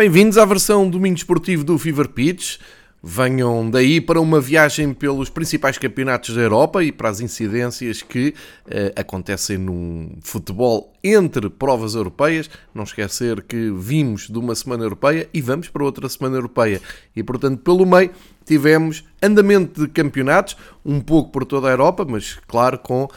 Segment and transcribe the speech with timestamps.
[0.00, 2.56] Bem-vindos à versão domingo esportivo do Fever Pitch.
[3.02, 8.28] Venham daí para uma viagem pelos principais campeonatos da Europa e para as incidências que
[8.64, 12.48] uh, acontecem num futebol entre provas europeias.
[12.74, 16.80] Não esquecer que vimos de uma semana europeia e vamos para outra semana europeia.
[17.14, 18.10] E, portanto, pelo meio
[18.46, 23.08] tivemos andamento de campeonatos, um pouco por toda a Europa, mas claro com uh,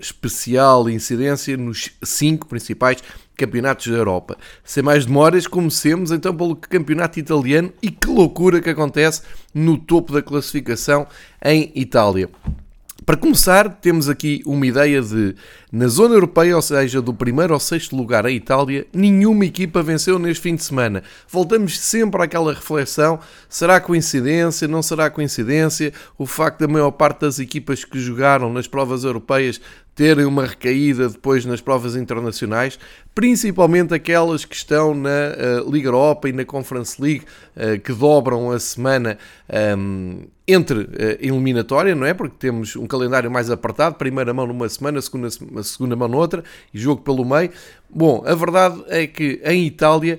[0.00, 4.36] especial incidência nos cinco principais campeonatos da Europa.
[4.62, 10.12] Sem mais demoras, comecemos então pelo campeonato italiano e que loucura que acontece no topo
[10.12, 11.06] da classificação
[11.44, 12.28] em Itália.
[13.04, 15.34] Para começar, temos aqui uma ideia de,
[15.70, 20.18] na zona europeia, ou seja, do primeiro ao sexto lugar em Itália, nenhuma equipa venceu
[20.18, 21.02] neste fim de semana.
[21.28, 24.66] Voltamos sempre àquela reflexão: será coincidência?
[24.66, 25.92] Não será coincidência?
[26.16, 29.60] O facto da maior parte das equipas que jogaram nas provas europeias
[29.94, 32.78] terem uma recaída depois nas provas internacionais,
[33.14, 37.24] principalmente aquelas que estão na uh, Liga Europa e na Conference League,
[37.56, 39.16] uh, que dobram a semana
[39.48, 40.88] um, ehm, entre uh,
[41.20, 42.12] eliminatória, não é?
[42.12, 45.28] Porque temos um calendário mais apertado, primeira mão numa semana, segunda,
[45.62, 46.42] segunda mão noutra,
[46.72, 47.50] e jogo pelo meio.
[47.88, 50.18] Bom, a verdade é que em Itália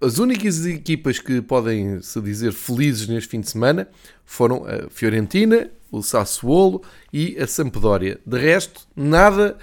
[0.00, 3.88] as únicas equipas que podem se dizer felizes neste fim de semana
[4.24, 8.20] foram a Fiorentina, o Sassuolo e a Sampdoria.
[8.26, 9.56] De resto, nada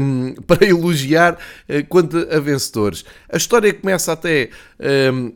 [0.00, 3.04] um, para elogiar uh, quanto a vencedores.
[3.30, 4.50] A história começa até
[5.12, 5.32] um,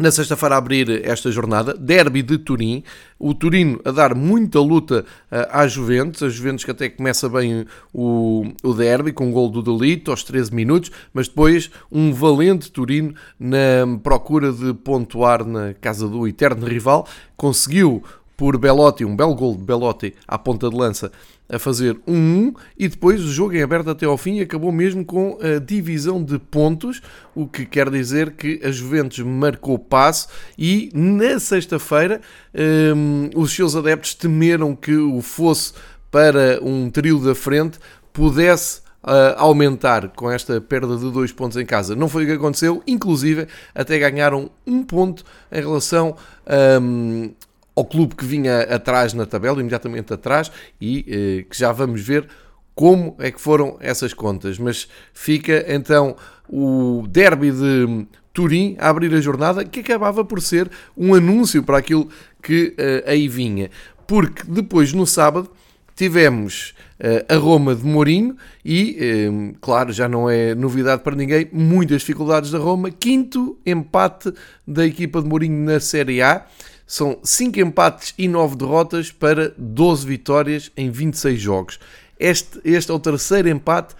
[0.00, 2.82] na sexta-feira a abrir esta jornada, derby de Turim,
[3.18, 7.66] o Turino a dar muita luta uh, à Juventus, a Juventus que até começa bem
[7.92, 12.70] o, o derby com o gol do Delito aos 13 minutos, mas depois um valente
[12.70, 18.02] Turino na procura de pontuar na casa do eterno rival, conseguiu
[18.40, 21.12] por Belotti, um belo gol de Belotti à ponta de lança,
[21.46, 25.04] a fazer 1-1 e depois o jogo em aberto até ao fim e acabou mesmo
[25.04, 27.02] com a divisão de pontos,
[27.34, 32.22] o que quer dizer que a Juventus marcou passo e na sexta-feira
[32.96, 35.74] um, os seus adeptos temeram que o fosse
[36.10, 37.78] para um trio da frente
[38.10, 41.96] pudesse Uh, aumentar com esta perda de dois pontos em casa.
[41.96, 46.14] Não foi o que aconteceu, inclusive até ganharam um ponto em relação
[46.82, 47.30] um,
[47.74, 50.50] ao clube que vinha atrás na tabela, imediatamente atrás,
[50.80, 52.28] e eh, que já vamos ver
[52.74, 54.58] como é que foram essas contas.
[54.58, 56.16] Mas fica então
[56.48, 61.78] o derby de Turim a abrir a jornada, que acabava por ser um anúncio para
[61.78, 62.08] aquilo
[62.42, 63.70] que eh, aí vinha.
[64.06, 65.50] Porque depois, no sábado,
[66.00, 72.00] tivemos uh, a Roma de Mourinho e, claro, já não é novidade para ninguém, muitas
[72.00, 72.90] dificuldades da Roma.
[72.90, 74.32] Quinto empate
[74.66, 76.46] da equipa de Mourinho na Série A.
[76.90, 81.78] São 5 empates e 9 derrotas para 12 vitórias em 26 jogos.
[82.18, 83.94] Este, este é o terceiro empate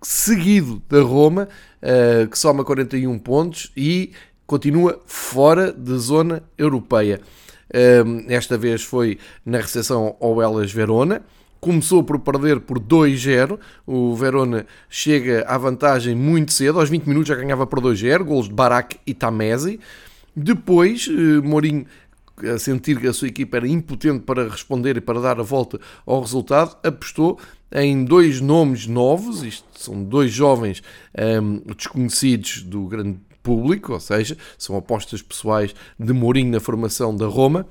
[0.00, 1.48] seguido da Roma,
[1.82, 4.12] uh, que soma 41 pontos e
[4.46, 7.20] continua fora da zona europeia.
[7.68, 11.22] Uh, esta vez foi na recepção ao Elas Verona.
[11.60, 13.58] Começou por perder por 2-0.
[13.84, 18.46] O Verona chega à vantagem muito cedo, aos 20 minutos já ganhava por 2-0, gols
[18.46, 19.80] de Barak e Tamesi.
[20.36, 21.86] Depois, uh, Mourinho
[22.42, 25.80] a sentir que a sua equipa era impotente para responder e para dar a volta
[26.04, 27.38] ao resultado, apostou
[27.72, 30.82] em dois nomes novos, isto são dois jovens
[31.42, 37.26] um, desconhecidos do grande público, ou seja, são apostas pessoais de Mourinho na formação da
[37.26, 37.66] Roma,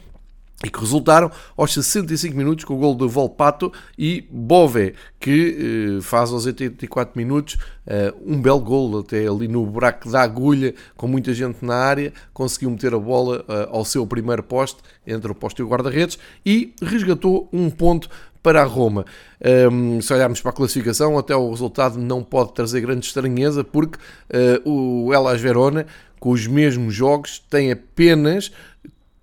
[0.64, 6.02] e que resultaram aos 65 minutos com o gol de Volpato e Bove, que eh,
[6.02, 11.08] faz aos 84 minutos eh, um belo gol até ali no buraco da agulha, com
[11.08, 15.36] muita gente na área, conseguiu meter a bola eh, ao seu primeiro poste, entre o
[15.36, 18.10] poste e o guarda-redes, e resgatou um ponto
[18.42, 19.06] para a Roma.
[19.72, 23.98] Um, se olharmos para a classificação, até o resultado não pode trazer grande estranheza, porque
[23.98, 25.88] uh, o Elas Verona,
[26.20, 28.52] com os mesmos jogos, tem apenas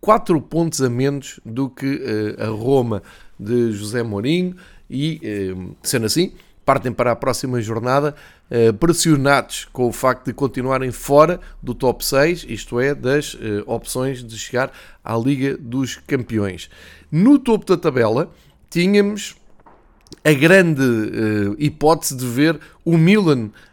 [0.03, 3.05] 4 pontos a menos do que uh, a Roma
[3.39, 4.57] de José Mourinho
[4.91, 6.33] e, uh, sendo assim,
[6.67, 8.13] partem para a próxima jornada
[8.51, 14.25] uh, pressionados com o facto de continuarem fora do top 6, isto é, das opções
[14.25, 14.73] de chegar
[15.05, 16.69] à Liga dos Campeões.
[17.11, 18.29] No topo da tabela,
[18.69, 19.37] tínhamos
[20.25, 20.83] a grande
[21.59, 23.72] hipótese de ver o Milan eh,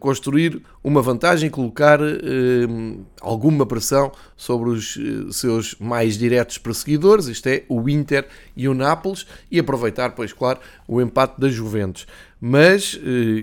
[0.00, 7.46] construir uma vantagem, colocar uh, alguma pressão sobre os uh, seus mais diretos perseguidores, isto
[7.46, 8.26] é, o Inter
[8.56, 10.58] e o Nápoles, e aproveitar, pois claro,
[10.88, 12.06] o empate da Juventus.
[12.40, 12.98] Mas,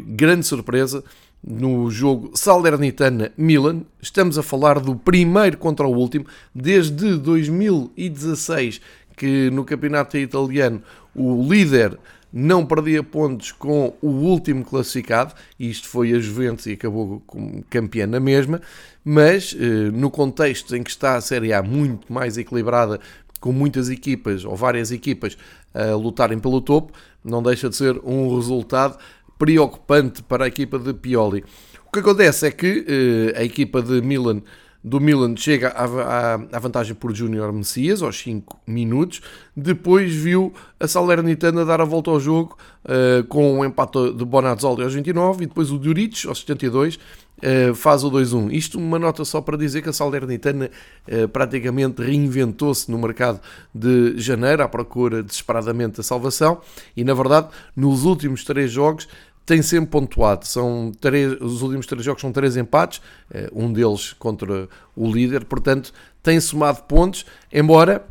[0.08, 1.04] grande surpresa,
[1.46, 8.82] no jogo Salernitana-Milan, estamos a falar do primeiro contra o último, desde 2016
[9.16, 10.82] que no campeonato italiano
[11.16, 11.98] o líder
[12.32, 17.64] não perdia pontos com o último classificado, e isto foi a Juventus e acabou como
[17.70, 18.62] campeã na mesma,
[19.04, 23.00] mas eh, no contexto em que está a Série A muito mais equilibrada,
[23.40, 25.38] com muitas equipas ou várias equipas
[25.74, 26.92] a lutarem pelo topo,
[27.24, 28.98] não deixa de ser um resultado
[29.38, 31.44] preocupante para a equipa de Pioli.
[31.86, 34.42] O que acontece é que eh, a equipa de Milan
[34.88, 39.22] do Milan chega à, à, vantagem por Júnior Messias aos 5 minutos.
[39.56, 44.24] Depois viu a Salernitana dar a volta ao jogo uh, com o um empate de
[44.24, 47.00] Bonazzoli aos 29 e depois o Duric aos 72 uh,
[47.42, 48.54] eh, faz o 2-1.
[48.54, 50.70] Isto uma nota só para dizer que a Salernitana
[51.08, 53.42] uh, praticamente reinventou-se no mercado
[53.74, 56.62] de janeiro à procura desesperadamente da salvação
[56.96, 59.08] e na verdade nos últimos três jogos
[59.48, 60.46] tem sempre pontuado.
[60.46, 63.02] São três, os últimos três jogos são três empates,
[63.32, 68.06] eh, um deles contra o líder, portanto tem somado pontos, embora,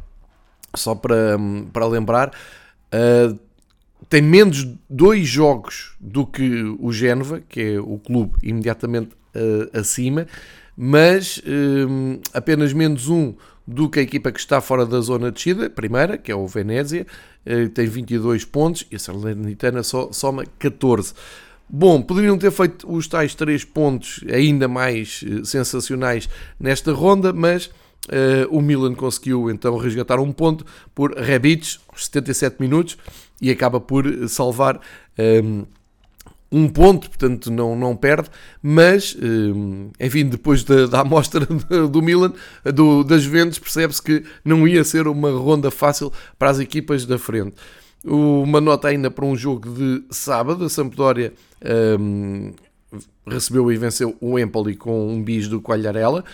[0.75, 1.39] só para,
[1.71, 3.39] para lembrar, uh,
[4.09, 10.27] tem menos dois jogos do que o Génova, que é o clube imediatamente uh, acima,
[10.75, 13.35] mas uh, apenas menos um
[13.67, 16.47] do que a equipa que está fora da zona de descida, primeira, que é o
[16.47, 17.07] Venezia,
[17.45, 21.15] eh, tem 22 pontos e a Salernitana só soma 14.
[21.69, 26.29] Bom, poderiam ter feito os tais 3 pontos ainda mais eh, sensacionais
[26.61, 30.65] nesta ronda, mas uh, o Milan conseguiu então resgatar um ponto
[30.95, 32.97] por Rebic, aos 77 minutos,
[33.43, 34.81] e acaba por salvar.
[35.19, 35.67] Um, ehm,
[36.51, 38.31] um ponto, portanto não, não perde,
[38.63, 41.47] mas eh, enfim, depois da, da amostra
[41.91, 42.33] do Milan,
[42.65, 47.19] do, das Juventus, percebe-se que não ia ser uma ronda fácil para as equipas da
[47.19, 47.57] frente.
[48.05, 51.33] Uma nota ainda para um jogo de sábado, a Sampdoria
[51.99, 52.53] um,
[53.27, 56.25] recebeu e venceu o Empoli com um bis do Qualharela,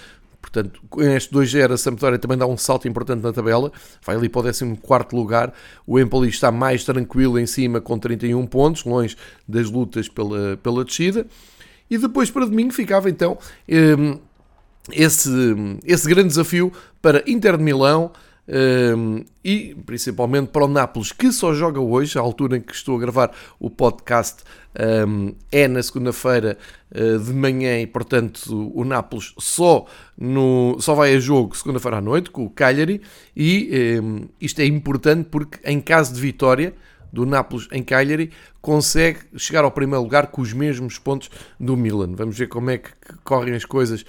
[0.42, 3.72] Portanto, este 2-0, a Sampdoria também dá um salto importante na tabela,
[4.04, 5.54] vai ali para o 14 lugar.
[5.86, 9.16] O Empoli está mais tranquilo em cima, com 31 pontos, longe
[9.46, 11.26] das lutas pela, pela descida.
[11.88, 13.38] E depois, para domingo, ficava então
[13.98, 14.18] um,
[14.90, 15.30] esse,
[15.84, 18.10] esse grande desafio para Inter de Milão,
[18.48, 22.96] um, e principalmente para o Nápoles, que só joga hoje, à altura em que estou
[22.96, 24.42] a gravar o podcast,
[25.06, 26.58] um, é na segunda-feira
[26.90, 29.86] uh, de manhã e, portanto, o Nápoles só,
[30.18, 33.00] no, só vai a jogo segunda-feira à noite com o Cagliari.
[33.36, 36.74] E um, isto é importante porque, em caso de vitória
[37.12, 41.30] do Nápoles em Cagliari, consegue chegar ao primeiro lugar com os mesmos pontos
[41.60, 42.14] do Milan.
[42.16, 42.90] Vamos ver como é que
[43.22, 44.04] correm as coisas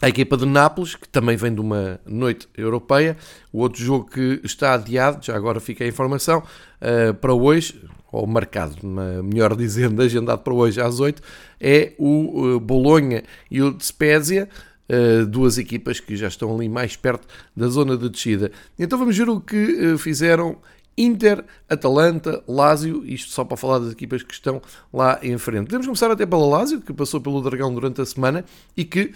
[0.00, 3.16] a equipa de Nápoles, que também vem de uma noite europeia.
[3.52, 7.82] O outro jogo que está adiado, já agora fica a informação, uh, para hoje,
[8.12, 8.76] ou marcado,
[9.24, 11.22] melhor dizendo, agendado para hoje às 8,
[11.60, 14.48] é o uh, Bolonha e o Spezia,
[14.90, 17.26] uh, duas equipas que já estão ali mais perto
[17.56, 18.52] da zona de descida.
[18.78, 20.58] Então vamos ver o que fizeram
[20.98, 24.62] Inter, Atalanta, Lazio, isto só para falar das equipas que estão
[24.92, 25.66] lá em frente.
[25.66, 29.12] Podemos começar até pela Lazio, que passou pelo Dragão durante a semana e que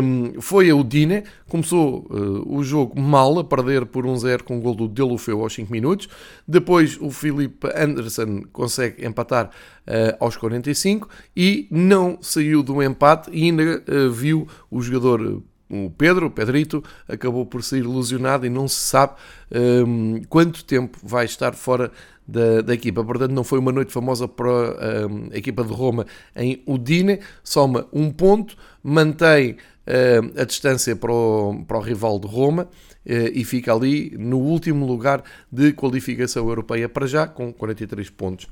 [0.00, 4.60] um, foi a Udine, começou uh, o jogo mal, a perder por 1-0 com o
[4.60, 6.08] gol do Delufeu aos 5 minutos.
[6.46, 13.44] Depois o Felipe Anderson consegue empatar uh, aos 45 e não saiu do empate e
[13.44, 18.66] ainda uh, viu o jogador o Pedro, o Pedrito, acabou por sair ilusionado e não
[18.66, 19.14] se sabe
[19.52, 21.92] um, quanto tempo vai estar fora
[22.26, 23.04] da, da, equipa.
[23.04, 27.86] Portanto, não foi uma noite famosa para um, a equipa de Roma em Udine, soma
[27.92, 33.44] um ponto, mantém uh, a distância para o, para o rival de Roma uh, e
[33.44, 38.46] fica ali no último lugar de qualificação europeia para já, com 43 pontos.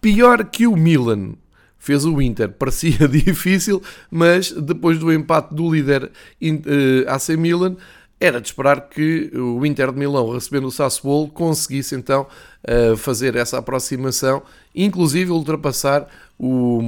[0.00, 1.34] Pior que o Milan
[1.86, 2.50] fez o Inter.
[2.58, 7.76] Parecia difícil, mas depois do empate do líder uh, AC Milan,
[8.18, 12.26] era de esperar que o Inter de Milão, recebendo o Sassuolo, conseguisse então
[12.64, 14.42] uh, fazer essa aproximação,
[14.74, 16.80] inclusive ultrapassar o,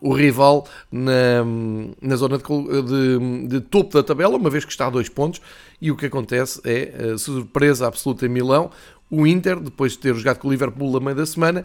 [0.00, 1.44] o rival na,
[2.00, 5.40] na zona de, de, de, topo da tabela, uma vez que está a dois pontos,
[5.80, 8.70] e o que acontece é uh, surpresa absoluta em Milão.
[9.10, 11.64] O Inter, depois de ter jogado com o Liverpool a meio da semana, eh,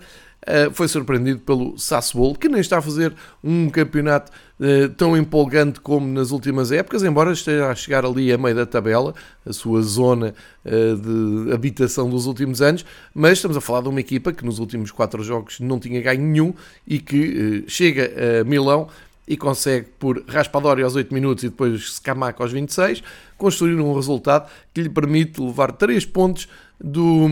[0.74, 6.08] foi surpreendido pelo Sassuolo, que nem está a fazer um campeonato uh, tão empolgante como
[6.08, 9.14] nas últimas épocas, embora esteja a chegar ali a meio da tabela,
[9.46, 10.34] a sua zona
[10.66, 14.60] uh, de habitação dos últimos anos, mas estamos a falar de uma equipa que nos
[14.60, 16.54] últimos quatro jogos não tinha ganho nenhum
[16.88, 18.88] e que chega a Milão
[19.30, 23.04] e consegue, por Raspadori aos 8 minutos e depois Scamaca aos 26,
[23.38, 26.50] construir um resultado que lhe permite levar 3 pontos
[26.82, 27.28] do,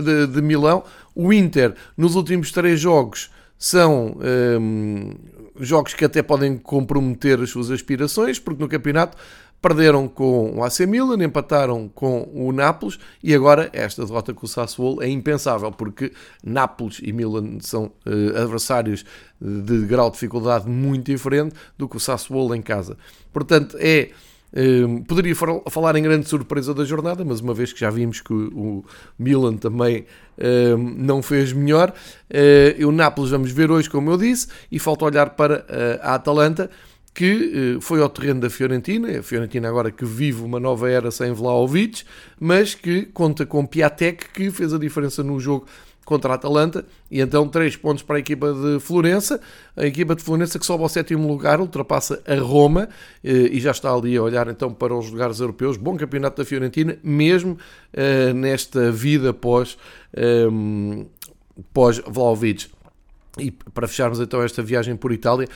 [0.00, 0.84] de, de Milão.
[1.20, 4.16] O Inter, nos últimos 3 jogos, são
[4.60, 5.14] um,
[5.58, 9.16] jogos que até podem comprometer as suas aspirações, porque no campeonato
[9.60, 14.48] perderam com o AC Milan, empataram com o Nápoles e agora esta derrota com o
[14.48, 16.12] Sassuolo é impensável porque
[16.44, 19.04] Nápoles e Milan são uh, adversários
[19.40, 22.96] de grau de dificuldade muito diferente do que o Sassuolo em casa.
[23.32, 24.10] Portanto, é
[25.06, 28.84] poderia falar em grande surpresa da jornada, mas uma vez que já vimos que o
[29.18, 30.06] Milan também
[30.38, 35.04] uh, não fez melhor, uh, o Nápoles vamos ver hoje, como eu disse, e falta
[35.04, 35.66] olhar para
[36.02, 36.70] a Atalanta,
[37.14, 41.32] que foi ao terreno da Fiorentina, a Fiorentina agora que vive uma nova era sem
[41.32, 42.04] Vlaovic,
[42.38, 45.66] mas que conta com Piatek, que fez a diferença no jogo
[46.08, 49.38] contra a Atalanta, e então 3 pontos para a equipa de Florença,
[49.76, 52.88] a equipa de Florença que sobe ao sétimo lugar, ultrapassa a Roma,
[53.22, 56.46] eh, e já está ali a olhar então para os lugares europeus, bom campeonato da
[56.46, 57.58] Fiorentina, mesmo
[57.92, 59.76] uh, nesta vida pós,
[60.16, 61.06] um, ehm,
[61.74, 62.68] pós Vlaovic.
[63.38, 65.46] E para fecharmos então esta viagem por Itália,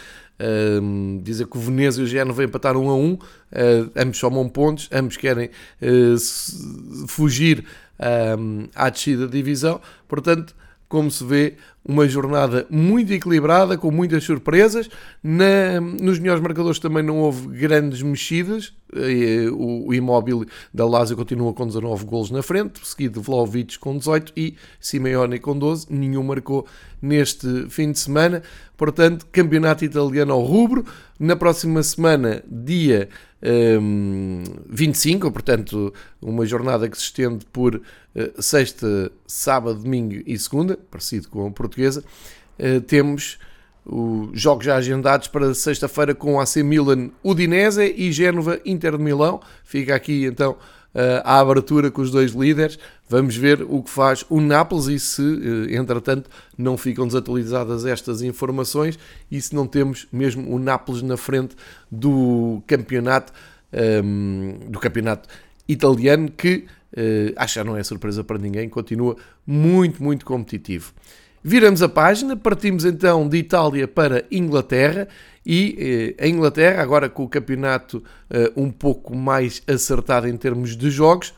[0.83, 3.19] um, dizer que o Venezia e o Genoa empatar 1 a 1, uh,
[3.97, 5.49] ambos somam pontos, ambos querem
[5.81, 7.65] uh, fugir
[8.39, 9.81] um, à descida da divisão.
[10.09, 10.55] Portanto,
[10.89, 14.89] como se vê, uma jornada muito equilibrada, com muitas surpresas.
[15.23, 18.73] Na, nos melhores marcadores também não houve grandes mexidas.
[19.53, 23.97] O, o imóvel da Lazio continua com 19 golos na frente, seguido de Vlaovic com
[23.97, 25.87] 18 e Simeone com 12.
[25.91, 26.67] Nenhum marcou
[27.01, 28.43] neste fim de semana.
[28.77, 30.85] Portanto, campeonato italiano ao rubro.
[31.19, 33.09] Na próxima semana, dia
[33.43, 40.77] um, 25, portanto, uma jornada que se estende por uh, sexta, sábado, domingo e segunda,
[40.91, 42.05] parecido com a portuguesa.
[42.59, 43.39] Uh, temos
[43.85, 49.41] os jogos já agendados para sexta-feira com AC Milan Udinese e Génova Inter de Milão.
[49.65, 50.57] Fica aqui então
[51.25, 52.79] à abertura com os dois líderes.
[53.09, 58.23] Vamos ver o que faz o Nápoles e se, eh, entretanto, não ficam desatualizadas estas
[58.23, 58.99] informações
[59.31, 61.57] e se não temos mesmo o Nápoles na frente
[61.91, 63.33] do campeonato,
[63.73, 65.29] ehm, do campeonato
[65.69, 66.67] italiano que,
[67.37, 70.93] acho que já não é surpresa para ninguém, continua muito, muito competitivo.
[71.45, 75.09] Viramos a página, partimos então de Itália para Inglaterra
[75.45, 80.77] e eh, a Inglaterra, agora com o campeonato eh, um pouco mais acertado em termos
[80.77, 81.35] de jogos,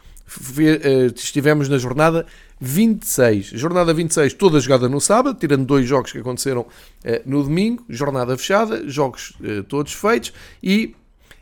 [0.58, 2.26] eh, estivemos na jornada
[2.60, 3.46] 26.
[3.54, 6.66] Jornada 26 toda jogada no sábado, tirando dois jogos que aconteceram
[7.02, 10.32] eh, no domingo, jornada fechada, jogos eh, todos feitos
[10.62, 10.94] e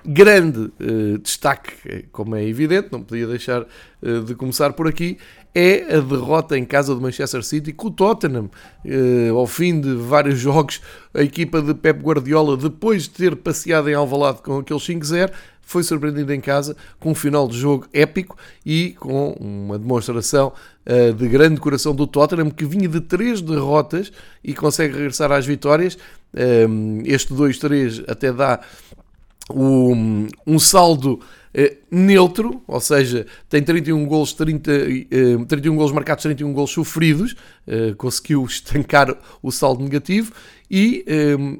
[0.04, 3.66] grande eh, destaque, como é evidente, não podia deixar
[4.26, 5.16] de começar por aqui,
[5.54, 8.50] é a derrota em casa do Manchester City com o Tottenham.
[8.84, 10.80] Uh, ao fim de vários jogos,
[11.12, 15.30] a equipa de Pep Guardiola, depois de ter passeado em Alvalade com aquele 5-0,
[15.60, 20.52] foi surpreendida em casa com um final de jogo épico e com uma demonstração
[20.86, 25.46] uh, de grande coração do Tottenham, que vinha de três derrotas e consegue regressar às
[25.46, 25.96] vitórias.
[26.34, 28.60] Um, este 2-3 até dá
[29.50, 31.20] um, um saldo
[31.54, 34.72] eh, neutro, ou seja, tem 31 gols, 30,
[35.46, 37.34] 31 gols marcados, 31 gols sofridos,
[37.66, 40.32] eh, conseguiu estancar o saldo negativo
[40.70, 41.04] e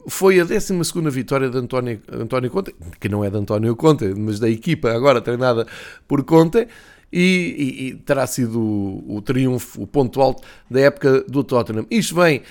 [0.09, 0.73] foi a 12
[1.11, 5.21] vitória de António, António Conte, que não é de António Conte, mas da equipa agora
[5.21, 5.67] treinada
[6.09, 6.67] por Conte.
[7.13, 11.87] E, e, e, terá sido o, o, triunfo, o ponto alto da época do Tottenham.
[11.91, 12.43] Isto vem uh,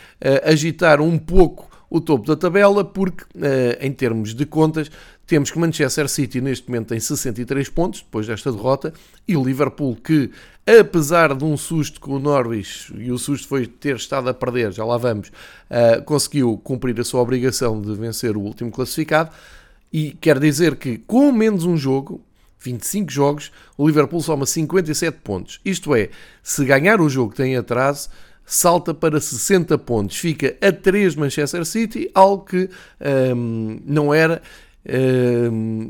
[0.45, 4.89] agitar um pouco o topo da tabela, porque uh, em termos de contas
[5.31, 8.93] temos que Manchester City neste momento tem 63 pontos, depois desta derrota,
[9.25, 10.29] e o Liverpool que,
[10.65, 14.73] apesar de um susto com o Norwich, e o susto foi ter estado a perder,
[14.73, 19.29] já lá vamos, uh, conseguiu cumprir a sua obrigação de vencer o último classificado,
[19.89, 22.21] e quer dizer que com menos um jogo,
[22.59, 25.61] 25 jogos, o Liverpool soma 57 pontos.
[25.63, 26.09] Isto é,
[26.43, 28.09] se ganhar o jogo que tem atraso,
[28.45, 32.69] salta para 60 pontos, fica a 3 de Manchester City, algo que
[33.85, 34.41] não era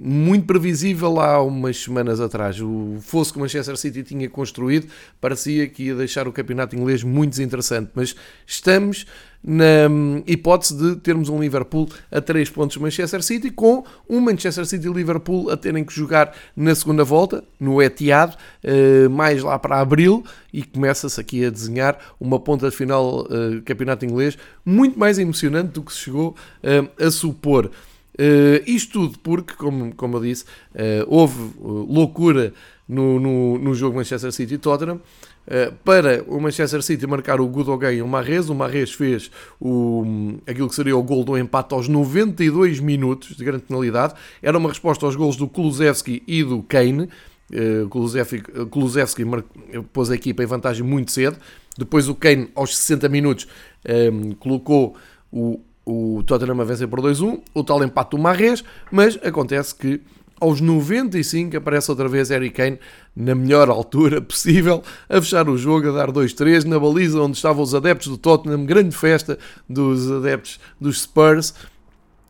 [0.02, 2.60] Muito previsível há umas semanas atrás.
[2.60, 4.88] O fosso que o Manchester City tinha construído
[5.20, 9.06] parecia que ia deixar o campeonato inglês muito desinteressante, mas estamos
[9.44, 14.20] na hum, hipótese de termos um Liverpool a 3 pontos do Manchester City, com um
[14.20, 19.42] Manchester City e Liverpool a terem que jogar na segunda volta, no Etihad, uh, mais
[19.42, 24.38] lá para abril, e começa-se aqui a desenhar uma ponta de final uh, campeonato inglês
[24.64, 27.72] muito mais emocionante do que se chegou uh, a supor.
[28.20, 30.44] Uh, isto tudo porque, como, como eu disse,
[30.76, 32.54] uh, houve uh, loucura
[32.88, 35.00] no, no, no, jogo Manchester City Tottenham.
[35.86, 40.68] para o Manchester City marcar o Gudogan e o Marrez, o Marrez fez o, aquilo
[40.68, 44.14] que seria o gol do empate aos 92 minutos de grande penalidade.
[44.42, 47.08] Era uma resposta aos gols do Kulusevski e do Kane.
[47.50, 49.24] Uh, Kulusevski, Kulusevski
[49.94, 51.38] pôs a equipa em vantagem muito cedo.
[51.78, 53.48] Depois o Kane, aos 60 minutos,
[54.12, 54.98] um, colocou
[55.32, 60.02] o o Tottenham a vencer por 2-1, o tal empate do Marres, mas acontece que
[60.40, 62.80] aos 95 aparece outra vez Harry Kane
[63.16, 67.62] na melhor altura possível, a fechar o jogo, a dar 2-3 na baliza onde estavam
[67.62, 69.38] os adeptos do Tottenham, grande festa
[69.70, 71.54] dos adeptos dos Spurs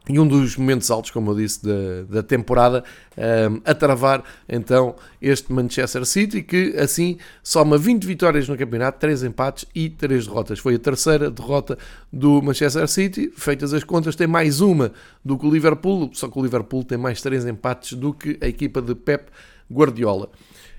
[0.10, 2.84] e um dos momentos altos, como eu disse, da, da temporada,
[3.16, 9.24] um, a travar então este Manchester City, que assim soma 20 vitórias no campeonato, 3
[9.24, 10.58] empates e 3 derrotas.
[10.58, 11.78] Foi a terceira derrota
[12.12, 14.92] do Manchester City, feitas as contas, tem mais uma
[15.24, 18.48] do que o Liverpool, só que o Liverpool tem mais 3 empates do que a
[18.48, 19.30] equipa de Pep
[19.72, 20.30] Guardiola.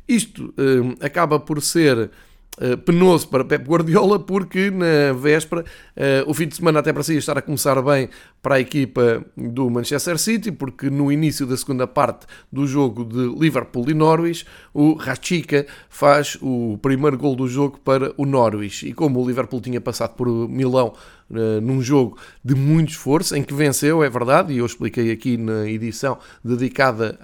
[0.09, 2.11] Isto um, acaba por ser
[2.61, 5.65] Uh, penoso para Pep Guardiola porque na véspera
[5.97, 8.11] uh, o fim de semana até parecia estar a começar bem
[8.43, 13.41] para a equipa do Manchester City porque no início da segunda parte do jogo de
[13.41, 14.45] Liverpool e Norwich
[14.75, 18.87] o Rashica faz o primeiro gol do jogo para o Norwich.
[18.87, 20.93] E como o Liverpool tinha passado por Milão
[21.31, 25.37] uh, num jogo de muito esforço, em que venceu, é verdade, e eu expliquei aqui
[25.37, 27.19] na edição dedicada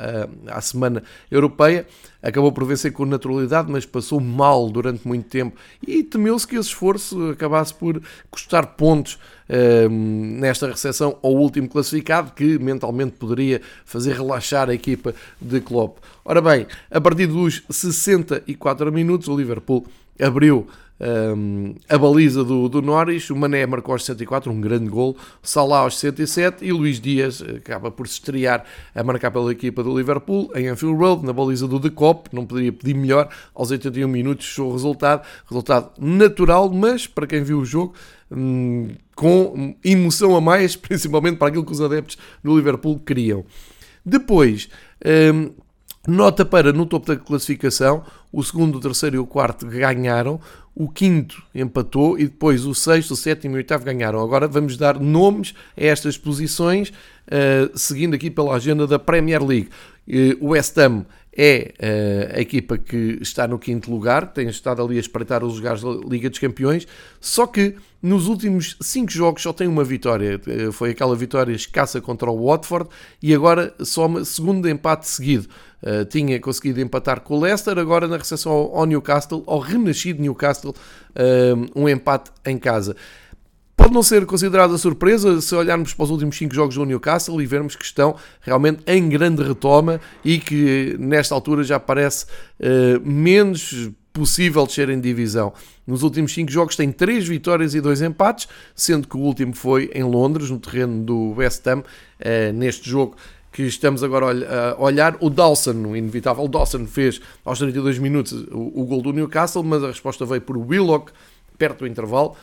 [0.46, 1.86] à Semana Europeia,
[2.22, 6.68] acabou por vencer com naturalidade, mas passou mal durante muito tempo e temeu-se que esse
[6.68, 8.00] esforço acabasse por
[8.30, 15.14] custar pontos uh, nesta recepção ao último classificado, que mentalmente poderia fazer relaxar a equipa
[15.40, 15.98] de Klopp.
[16.24, 19.86] Ora bem, a partir dos 64 minutos, o Liverpool
[20.20, 20.66] abriu
[21.00, 25.80] um, a baliza do, do Norris, o Mané marcou aos 64, um grande gol, Salah
[25.80, 28.64] aos 67 e Luís Dias acaba por se estrear
[28.94, 32.44] a marcar pela equipa do Liverpool em Anfield Road, na baliza do De Cop, não
[32.44, 37.64] poderia pedir melhor, aos 81 minutos o resultado, resultado natural, mas para quem viu o
[37.64, 37.94] jogo,
[38.30, 43.44] hum, com emoção a mais, principalmente para aquilo que os adeptos do Liverpool queriam.
[44.04, 44.68] Depois,
[45.32, 45.50] hum,
[46.06, 50.40] nota para no topo da classificação, o segundo, o terceiro e o quarto ganharam,
[50.74, 54.20] o quinto empatou e depois o sexto, o sétimo e o oitavo ganharam.
[54.20, 59.70] Agora vamos dar nomes a estas posições, uh, seguindo aqui pela agenda da Premier League.
[60.06, 61.04] Uh, o West Ham
[61.40, 65.54] é uh, a equipa que está no quinto lugar, tem estado ali a espreitar os
[65.54, 66.84] lugares da Liga dos Campeões,
[67.20, 70.40] só que nos últimos cinco jogos só tem uma vitória.
[70.72, 72.88] Foi aquela vitória escassa contra o Watford
[73.22, 75.48] e agora soma segundo empate seguido.
[75.80, 80.74] Uh, tinha conseguido empatar com o Leicester, agora na recepção ao, Newcastle, ao renascido Newcastle,
[81.74, 82.96] um empate em casa.
[83.78, 87.46] Pode não ser considerada surpresa se olharmos para os últimos 5 jogos do Newcastle e
[87.46, 92.24] vermos que estão realmente em grande retoma e que nesta altura já parece
[92.58, 95.52] uh, menos possível descer em divisão.
[95.86, 99.88] Nos últimos 5 jogos tem 3 vitórias e 2 empates, sendo que o último foi
[99.94, 101.84] em Londres, no terreno do West Ham,
[102.52, 103.14] neste jogo
[103.52, 105.16] que estamos agora a olhar.
[105.20, 109.84] O Dawson, o inevitável Dawson, fez aos 32 minutos o, o gol do Newcastle, mas
[109.84, 111.12] a resposta veio por Willock,
[111.56, 112.36] perto do intervalo,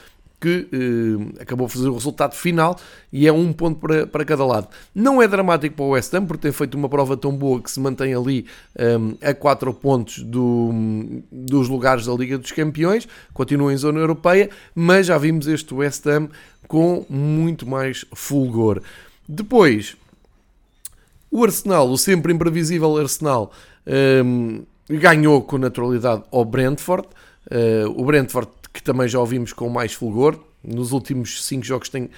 [0.45, 2.77] que eh, acabou a fazer o resultado final
[3.12, 4.67] e é um ponto para, para cada lado.
[4.93, 7.71] Não é dramático para o West Ham, porque tem feito uma prova tão boa que
[7.71, 10.71] se mantém ali eh, a 4 pontos do,
[11.31, 16.05] dos lugares da Liga dos Campeões, continua em zona europeia, mas já vimos este West
[16.05, 16.29] Ham
[16.67, 18.81] com muito mais fulgor.
[19.27, 19.97] Depois,
[21.31, 23.51] o Arsenal, o sempre imprevisível Arsenal,
[24.23, 27.08] um, ganhou com naturalidade ao Brentford.
[27.47, 32.09] Uh, o Brentford, que também já ouvimos com mais fulgor, nos últimos 5 jogos tem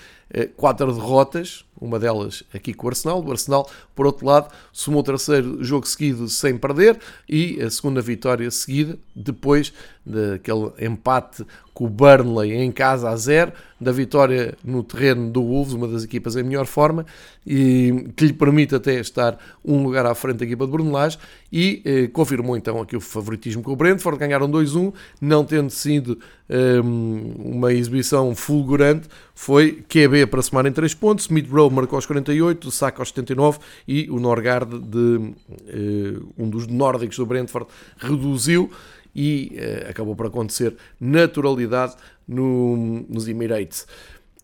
[0.55, 3.23] 4 uh, derrotas, uma delas aqui com o Arsenal.
[3.23, 8.01] O Arsenal, por outro lado, somou o terceiro jogo seguido sem perder e a segunda
[8.01, 9.73] vitória seguida, depois
[10.05, 11.45] daquele empate
[11.77, 16.03] com o Burnley em casa a zero, da vitória no terreno do Wolves, uma das
[16.03, 17.05] equipas em melhor forma,
[17.45, 21.19] e que lhe permite até estar um lugar à frente da equipa de Brunelage,
[21.53, 26.17] e eh, confirmou então aqui o favoritismo com o Brentford, ganharam 2-1, não tendo sido
[26.49, 32.05] um, uma exibição fulgurante, foi QB para somar em 3 pontos, Smith Rowe marcou aos
[32.05, 37.67] 48, o Saka aos 79 e o Norgard, de, uh, um dos nórdicos do Brentford,
[37.97, 38.71] reduziu
[39.15, 41.95] e uh, acabou por acontecer naturalidade
[42.27, 43.85] no, nos Emirates.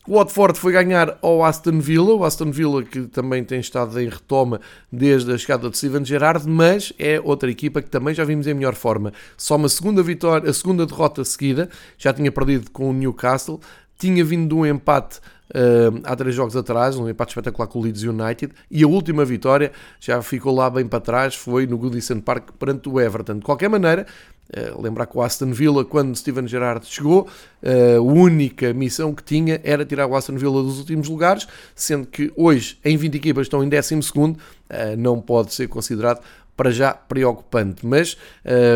[0.06, 4.10] O Watford foi ganhar ao Aston Villa, o Aston Villa que também tem estado em
[4.10, 4.60] retoma
[4.92, 8.54] desde a chegada de Steven Gerrard, mas é outra equipa que também já vimos em
[8.54, 9.14] melhor forma.
[9.38, 13.62] Só uma segunda vitória, a segunda derrota seguida, já tinha perdido com o Newcastle,
[13.98, 17.82] tinha vindo de um empate uh, há três jogos atrás, um empate espetacular com o
[17.82, 22.20] Leeds United, e a última vitória já ficou lá bem para trás, foi no Goodison
[22.20, 23.36] Park perante o Everton.
[23.36, 24.06] De qualquer maneira,
[24.50, 27.28] Uh, lembrar que o Aston Villa, quando Steven Gerrard chegou,
[27.64, 32.06] uh, a única missão que tinha era tirar o Aston Villa dos últimos lugares, sendo
[32.06, 34.38] que hoje em 20 equipas estão em 12, uh,
[34.98, 36.22] não pode ser considerado
[36.56, 38.16] para já preocupante, mas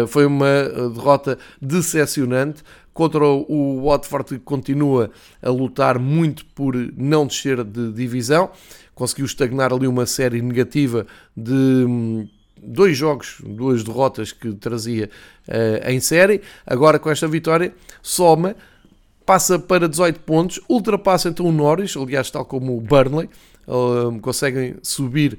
[0.07, 0.63] foi uma
[0.95, 2.63] derrota decepcionante
[2.97, 8.49] contra o Watford que continua a lutar muito por não descer de divisão.
[8.95, 11.05] conseguiu estagnar ali uma série negativa
[11.35, 12.27] de hum,
[12.59, 15.11] dois jogos, duas derrotas que trazia
[15.47, 16.41] uh, em série.
[16.65, 18.55] Agora com esta vitória, soma,
[19.23, 23.29] passa para 18 pontos, ultrapassa então o Norris, aliás, tal como o Burnley,
[23.67, 25.37] uh, conseguem subir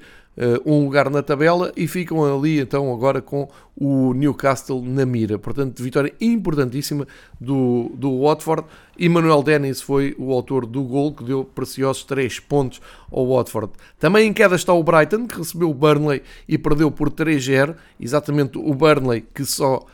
[0.64, 5.38] um lugar na tabela e ficam ali então agora com o Newcastle na mira.
[5.38, 7.07] Portanto, vitória importantíssima
[7.40, 8.64] do, do Watford.
[8.98, 13.72] Emmanuel Dennis foi o autor do gol que deu preciosos 3 pontos ao Watford.
[13.98, 17.74] Também em queda está o Brighton, que recebeu o Burnley e perdeu por 3-0.
[18.01, 19.87] Exatamente o Burnley que só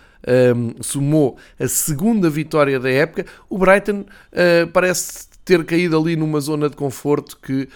[0.57, 3.27] um, somou a segunda vitória da época.
[3.49, 7.69] O Brighton uh, parece ter caído ali numa zona de conforto que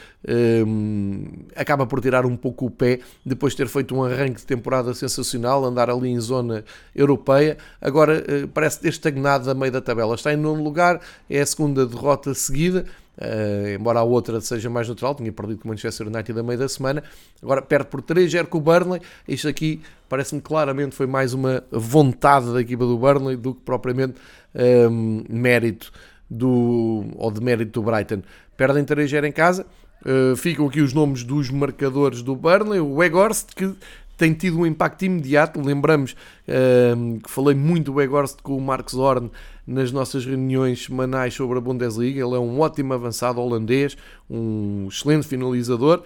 [0.66, 4.46] um, acaba por tirar um pouco o pé depois de ter feito um arranque de
[4.46, 7.58] temporada sensacional, andar ali em zona europeia.
[7.80, 10.14] Agora uh, parece ter estagnado a meio da tabela.
[10.14, 12.86] Está em nono lugar, é a segunda derrota seguida.
[13.18, 16.56] Uh, embora a outra seja mais natural, tinha perdido com o Manchester United a meio
[16.56, 17.02] da semana,
[17.42, 19.02] agora perde por 3-0 com o Burnley.
[19.26, 24.14] Isto aqui parece-me claramente foi mais uma vontade da equipa do Burnley do que propriamente
[24.54, 25.92] um, mérito
[26.28, 28.22] do, ou de mérito do Brighton.
[28.56, 29.66] Perdem 3-0 em casa.
[30.04, 32.80] Uh, ficam aqui os nomes dos marcadores do Burnley.
[32.80, 33.74] O Weghorst, que
[34.16, 35.60] tem tido um impacto imediato.
[35.60, 39.30] Lembramos uh, que falei muito do Weghorst com o Marcos Horn
[39.66, 42.24] nas nossas reuniões semanais sobre a Bundesliga.
[42.24, 43.96] Ele é um ótimo avançado holandês,
[44.28, 46.02] um excelente finalizador.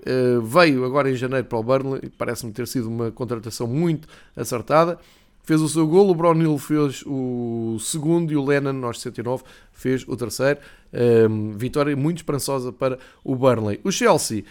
[0.00, 4.98] Uh, veio agora em janeiro para o Burnley, parece-me ter sido uma contratação muito acertada
[5.46, 10.06] fez o seu golo, o Brownhill fez o segundo e o Lennon, aos 69, fez
[10.06, 10.58] o terceiro.
[10.92, 13.80] Um, vitória muito esperançosa para o Burnley.
[13.84, 14.44] O Chelsea,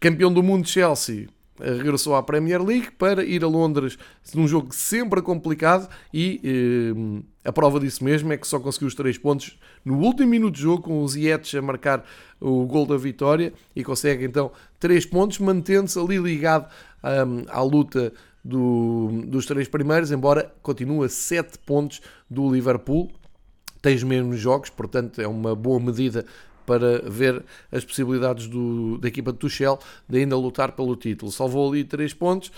[0.00, 1.28] campeão do mundo Chelsea,
[1.60, 3.96] regressou à Premier League para ir a Londres
[4.34, 8.94] num jogo sempre complicado e um, a prova disso mesmo é que só conseguiu os
[8.94, 12.04] 3 pontos no último minuto de jogo com os Ziyech a marcar
[12.40, 14.50] o gol da vitória e consegue então
[14.80, 16.68] 3 pontos mantendo-se ali ligado
[17.04, 18.12] um, à luta
[18.44, 23.10] do, dos três primeiros, embora continue a 7 pontos do Liverpool.
[23.80, 26.24] Tem os mesmos jogos, portanto é uma boa medida
[26.64, 29.78] para ver as possibilidades do, da equipa de Tuchel
[30.08, 31.30] de ainda lutar pelo título.
[31.32, 32.52] Salvou ali 3 pontos,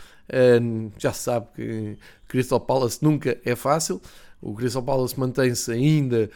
[0.99, 4.01] já se sabe que Crystal Palace nunca é fácil.
[4.41, 6.31] O Crystal Palace mantém-se ainda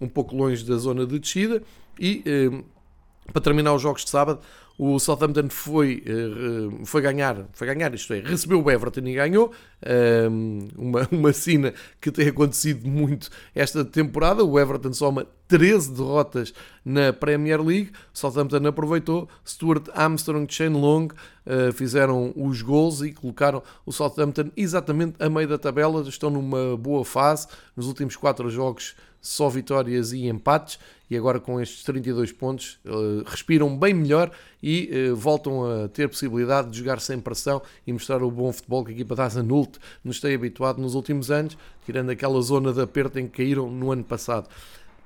[0.00, 1.62] um, pouco longe da zona de descida
[1.98, 2.22] e
[3.30, 4.40] para terminar os jogos de sábado,
[4.78, 9.52] o Southampton foi, eh, foi ganhar, foi ganhar, isto é, recebeu o Everton e ganhou.
[10.76, 14.44] Uma, uma cena que tem acontecido muito esta temporada.
[14.44, 16.54] O Everton soma 13 derrotas
[16.84, 17.92] na Premier League.
[18.14, 19.28] O Southampton aproveitou.
[19.46, 21.08] Stuart Armstrong e Shane Long
[21.44, 26.02] eh, fizeram os gols e colocaram o Southampton exatamente a meio da tabela.
[26.08, 27.46] Estão numa boa fase.
[27.76, 33.22] Nos últimos 4 jogos só vitórias e empates, e agora com estes 32 pontos uh,
[33.24, 38.22] respiram bem melhor e uh, voltam a ter possibilidade de jogar sem pressão e mostrar
[38.22, 41.56] o bom futebol que a equipa da Zanult nos tem habituado nos últimos anos,
[41.86, 44.48] tirando aquela zona de aperto em que caíram no ano passado.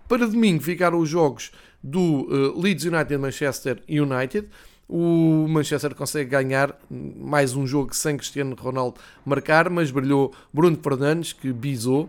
[0.08, 1.50] Para domingo ficaram os jogos
[1.82, 4.48] do uh, Leeds United Manchester United.
[4.88, 11.32] O Manchester consegue ganhar mais um jogo sem Cristiano Ronaldo marcar, mas brilhou Bruno Fernandes,
[11.32, 12.08] que bisou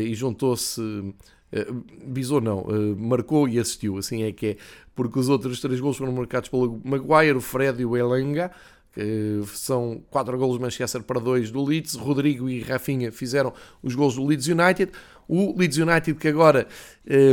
[0.00, 0.80] e juntou-se.
[0.80, 4.56] Uh, bisou não, uh, marcou e assistiu, assim é que é,
[4.94, 8.50] porque os outros três gols foram marcados pelo Maguire, o Fred e o Elenga,
[8.92, 14.16] que são quatro gols Manchester para dois do Leeds, Rodrigo e Rafinha fizeram os gols
[14.16, 14.92] do Leeds United,
[15.26, 16.66] o Leeds United que agora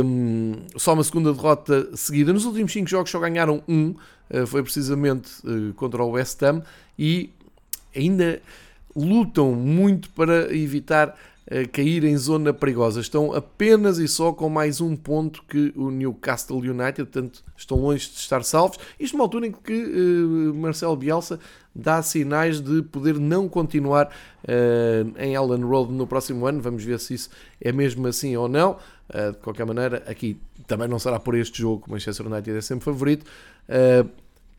[0.02, 3.94] um, só uma segunda derrota seguida, nos últimos cinco jogos só ganharam um,
[4.30, 5.30] uh, foi precisamente
[5.74, 6.62] contra o West Ham,
[6.98, 7.28] e
[7.94, 8.40] ainda
[8.94, 11.14] lutam muito para evitar
[11.72, 13.00] cair em zona perigosa.
[13.00, 18.08] Estão apenas e só com mais um ponto que o Newcastle United, portanto estão longe
[18.08, 18.78] de estar salvos.
[18.98, 21.38] Isto numa altura em que uh, Marcelo Bielsa
[21.74, 26.60] dá sinais de poder não continuar uh, em Ellen Road no próximo ano.
[26.60, 27.30] Vamos ver se isso
[27.60, 28.78] é mesmo assim ou não.
[29.08, 31.84] Uh, de qualquer maneira, aqui também não será por este jogo.
[31.88, 33.24] Manchester United é sempre favorito.
[33.68, 34.08] Uh,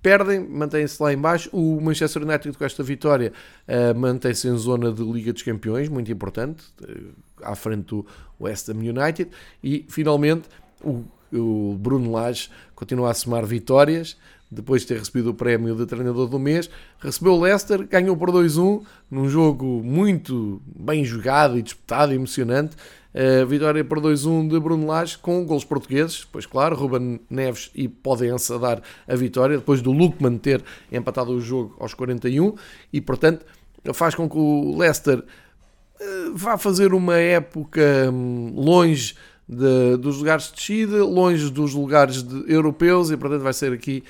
[0.01, 1.49] perdem, mantêm-se lá embaixo.
[1.51, 3.33] O Manchester United com esta vitória
[3.67, 8.05] uh, mantém-se em zona de Liga dos Campeões, muito importante, uh, à frente do
[8.39, 9.29] West Ham United.
[9.63, 10.47] E finalmente
[10.83, 14.17] o, o Bruno Lage continua a somar vitórias.
[14.49, 18.31] Depois de ter recebido o prémio de treinador do mês, recebeu o Leicester, ganhou por
[18.31, 18.81] 2-1
[19.11, 22.77] num jogo muito bem jogado e disputado, emocionante.
[23.17, 27.87] Uh, vitória por 2-1 de Bruno Lage com gols portugueses, pois claro, Ruben Neves e
[27.87, 32.53] Podença a dar a vitória, depois do Lukman ter empatado o jogo aos 41
[32.93, 33.43] e portanto
[33.91, 37.81] faz com que o Leicester uh, vá fazer uma época
[38.13, 39.15] um, longe
[39.49, 43.09] de, dos lugares de descida, longe dos lugares de, europeus.
[43.09, 44.03] E portanto vai ser aqui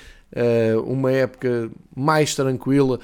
[0.84, 3.00] uma época mais tranquila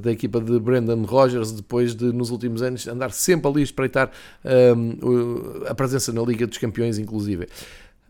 [0.00, 4.10] da equipa de Brendan Rodgers, depois de nos últimos anos andar sempre ali a espreitar
[5.66, 7.48] a presença na Liga dos Campeões, inclusive.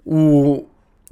[0.05, 0.67] O,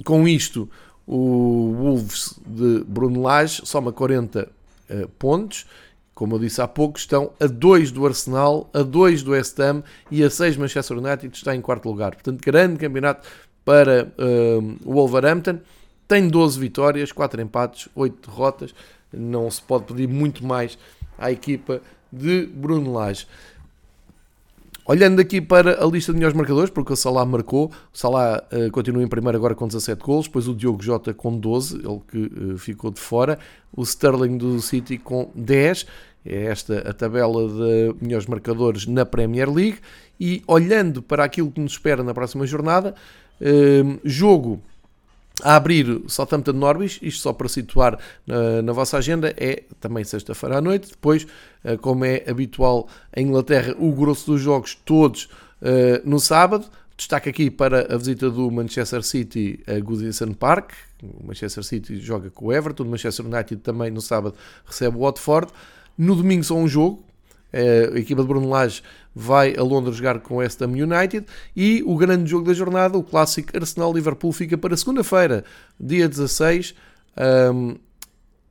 [0.05, 0.69] com isto,
[1.05, 4.49] o Wolves de Bruno Lage soma 40
[4.89, 5.65] uh, pontos.
[6.13, 9.83] Como eu disse há pouco, estão a 2 do Arsenal, a 2 do West Ham
[10.11, 12.13] e a 6 Manchester United está em quarto lugar.
[12.13, 13.27] Portanto, grande campeonato
[13.65, 15.59] para uh, o Wolverhampton.
[16.07, 18.75] Tem 12 vitórias, 4 empates, 8 derrotas.
[19.13, 20.77] Não se pode pedir muito mais
[21.17, 23.27] à equipa de Bruno Lage.
[24.85, 28.69] Olhando aqui para a lista de melhores marcadores, porque o Salah marcou, o Salah uh,
[28.69, 32.17] continua em primeiro agora com 17 gols, depois o Diogo Jota com 12, ele que
[32.17, 33.39] uh, ficou de fora,
[33.71, 35.85] o Sterling do City com 10,
[36.25, 39.77] é esta a tabela de melhores marcadores na Premier League,
[40.19, 42.93] e olhando para aquilo que nos espera na próxima jornada,
[43.39, 44.61] uh, jogo
[45.43, 50.57] a abrir Southampton Norwich, isto só para situar na, na vossa agenda, é também sexta-feira
[50.57, 50.89] à noite.
[50.89, 51.27] Depois,
[51.65, 55.25] uh, como é habitual em Inglaterra, o grosso dos jogos todos
[55.61, 56.65] uh, no sábado.
[56.95, 60.71] Destaque aqui para a visita do Manchester City a Goodison Park.
[61.01, 65.01] O Manchester City joga com o Everton, o Manchester United também no sábado recebe o
[65.01, 65.51] Watford.
[65.97, 67.03] No domingo só um jogo,
[67.53, 68.81] a equipa de Bruno Lage
[69.13, 72.97] vai a Londres jogar com o West Ham United e o grande jogo da jornada,
[72.97, 75.43] o clássico Arsenal-Liverpool, fica para segunda-feira,
[75.79, 76.73] dia 16.
[77.53, 77.75] Um,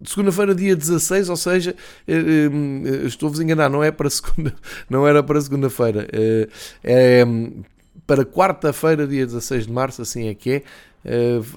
[0.04, 1.74] segunda-feira, dia 16, ou seja,
[2.06, 4.54] eh, eh, estou-vos a enganar, não é para segunda,
[4.88, 6.48] não era para segunda-feira, eh,
[6.82, 7.24] é
[8.06, 10.62] para quarta-feira, dia 16 de março, assim é que é.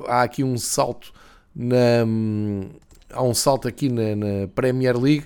[0.07, 1.13] Há aqui um salto
[1.55, 2.05] na,
[3.11, 5.25] há um salto aqui na, na Premier League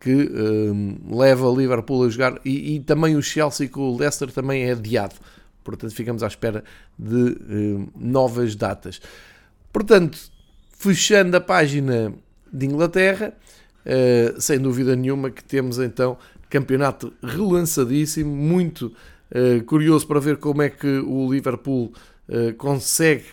[0.00, 4.64] que um, leva Liverpool a jogar e, e, também o Chelsea com o Leicester também
[4.64, 5.14] é adiado.
[5.64, 6.62] Portanto, ficamos à espera
[6.98, 9.00] de um, novas datas.
[9.72, 10.18] Portanto,
[10.78, 12.12] fechando a página
[12.52, 13.32] de Inglaterra,
[13.84, 16.16] uh, sem dúvida nenhuma que temos então
[16.48, 18.92] campeonato relançadíssimo, muito
[19.32, 21.92] uh, curioso para ver como é que o Liverpool
[22.28, 23.24] uh, consegue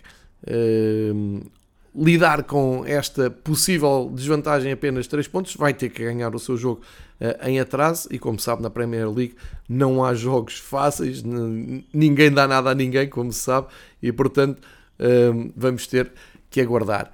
[1.96, 6.82] lidar com esta possível desvantagem apenas 3 pontos, vai ter que ganhar o seu jogo
[7.22, 8.08] uh, em atraso.
[8.12, 9.36] E como sabe na Premier League
[9.70, 11.24] não há jogos fáceis,
[11.94, 13.68] ninguém dá nada a ninguém, como se sabe,
[14.02, 14.60] e portanto
[15.00, 16.12] uh, vamos ter
[16.50, 17.12] que aguardar.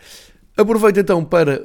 [0.56, 1.62] Aproveito então para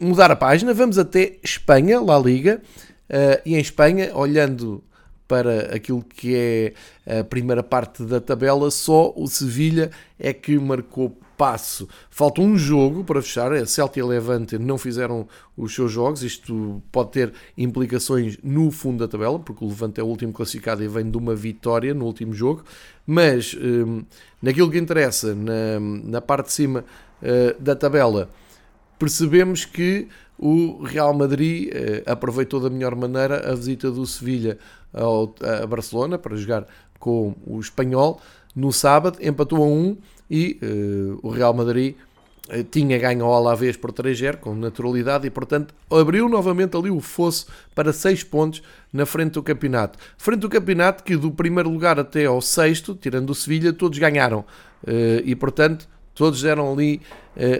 [0.00, 2.62] mudar a página, vamos até Espanha, La Liga,
[3.10, 4.82] uh, e em Espanha, olhando
[5.26, 11.18] para aquilo que é a primeira parte da tabela, só o Sevilha é que marcou
[11.38, 11.88] passo.
[12.10, 13.52] Falta um jogo para fechar.
[13.52, 16.24] A Celta e a Levante não fizeram os seus jogos.
[16.24, 20.82] Isto pode ter implicações no fundo da tabela, porque o Levante é o último classificado
[20.82, 22.64] e vem de uma vitória no último jogo.
[23.06, 24.02] Mas hum,
[24.42, 26.84] naquilo que interessa, na, na parte de cima
[27.22, 28.28] uh, da tabela,
[28.98, 34.58] percebemos que o Real Madrid uh, aproveitou da melhor maneira a visita do Sevilha
[34.92, 36.66] ao, a Barcelona para jogar
[36.98, 38.20] com o espanhol
[38.56, 39.96] no sábado, empatou a 1 um,
[40.30, 41.94] e uh, o Real Madrid
[42.48, 47.00] uh, tinha ganho ao Alavés por 3-0 com naturalidade e portanto abriu novamente ali o
[47.00, 48.62] fosso para 6 pontos
[48.92, 49.98] na frente do campeonato.
[50.16, 54.40] Frente do campeonato que do primeiro lugar até ao sexto, tirando o Sevilha, todos ganharam
[54.40, 57.00] uh, e portanto todos deram ali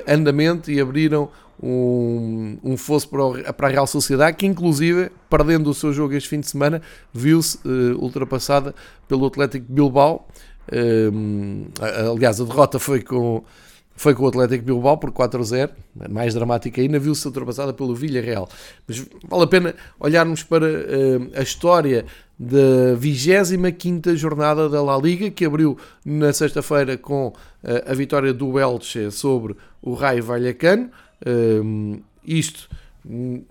[0.08, 1.30] andamento e abriram
[1.62, 6.28] um, um fosso para, para a Real Sociedade, que inclusive, perdendo o seu jogo este
[6.28, 6.82] fim de semana,
[7.14, 7.60] viu-se
[7.96, 8.74] ultrapassada
[9.06, 10.26] pelo Atlético Bilbao,
[12.10, 13.42] aliás, a derrota foi com,
[13.96, 15.70] foi com o Atlético Bilbao por 4-0,
[16.10, 18.48] mais dramática ainda, viu-se ultrapassada pelo Villarreal.
[18.86, 20.66] Mas vale a pena olharmos para
[21.34, 22.04] a história
[22.38, 27.34] da 25 jornada da La Liga, que abriu na sexta-feira com uh,
[27.90, 30.90] a vitória do Elche sobre o Raio Vallecano.
[32.24, 32.68] Isto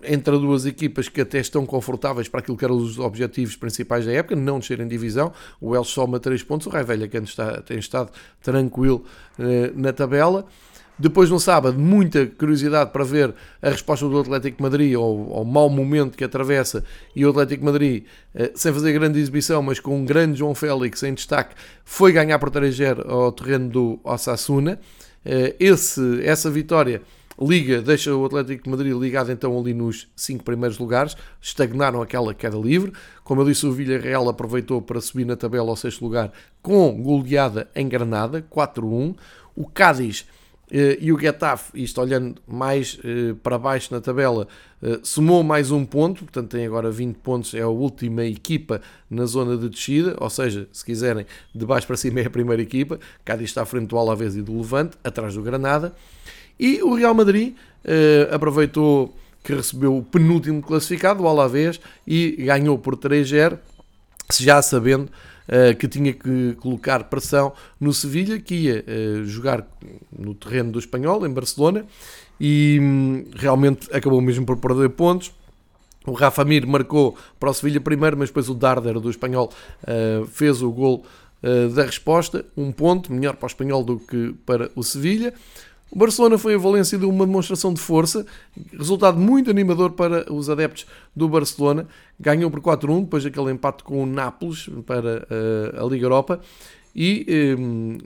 [0.04, 4.12] entre duas equipas que até estão confortáveis para aquilo que eram os objetivos principais da
[4.12, 5.32] época, não descerem divisão.
[5.60, 9.04] O Elche soma 3 pontos, o Rai Velha está, tem estado tranquilo
[9.38, 10.46] eh, na tabela.
[11.00, 15.68] Depois, no sábado, muita curiosidade para ver a resposta do Atlético Madrid ao, ao mau
[15.68, 20.04] momento que atravessa e o Atlético Madrid, eh, sem fazer grande exibição, mas com um
[20.04, 24.78] grande João Félix em destaque, foi ganhar por 3 ao terreno do Osasuna.
[25.24, 27.02] Eh, esse, essa vitória
[27.40, 32.34] Liga deixa o Atlético de Madrid ligado então ali nos cinco primeiros lugares, estagnaram aquela
[32.34, 32.92] queda livre.
[33.22, 37.68] Como eu disse, o Villarreal aproveitou para subir na tabela ao sexto lugar com goleada
[37.74, 39.14] em Granada, 4-1.
[39.54, 40.26] O Cádiz
[40.70, 44.46] eh, e o Getafe, isto olhando mais eh, para baixo na tabela,
[44.82, 49.24] eh, somou mais um ponto, portanto tem agora 20 pontos, é a última equipa na
[49.24, 51.24] zona de descida, ou seja, se quiserem,
[51.54, 52.98] de baixo para cima é a primeira equipa.
[53.24, 55.94] Cádiz está à frente do Alavés e do Levante, atrás do Granada.
[56.58, 62.78] E o Real Madrid uh, aproveitou que recebeu o penúltimo classificado, o Alavés, e ganhou
[62.78, 63.58] por 3-0,
[64.38, 69.66] já sabendo uh, que tinha que colocar pressão no Sevilha, que ia uh, jogar
[70.16, 71.86] no terreno do Espanhol, em Barcelona,
[72.38, 75.32] e um, realmente acabou mesmo por perder pontos.
[76.06, 79.50] O Rafa Mir marcou para o Sevilha primeiro, mas depois o Darder do Espanhol
[79.82, 81.04] uh, fez o gol
[81.72, 85.32] da resposta, um ponto, melhor para o Espanhol do que para o Sevilha.
[85.90, 88.26] O Barcelona foi a Valência de uma demonstração de força,
[88.76, 91.86] resultado muito animador para os adeptos do Barcelona.
[92.20, 96.40] Ganhou por 4-1, depois daquele empate com o Nápoles para uh, a Liga Europa.
[96.94, 97.98] E um,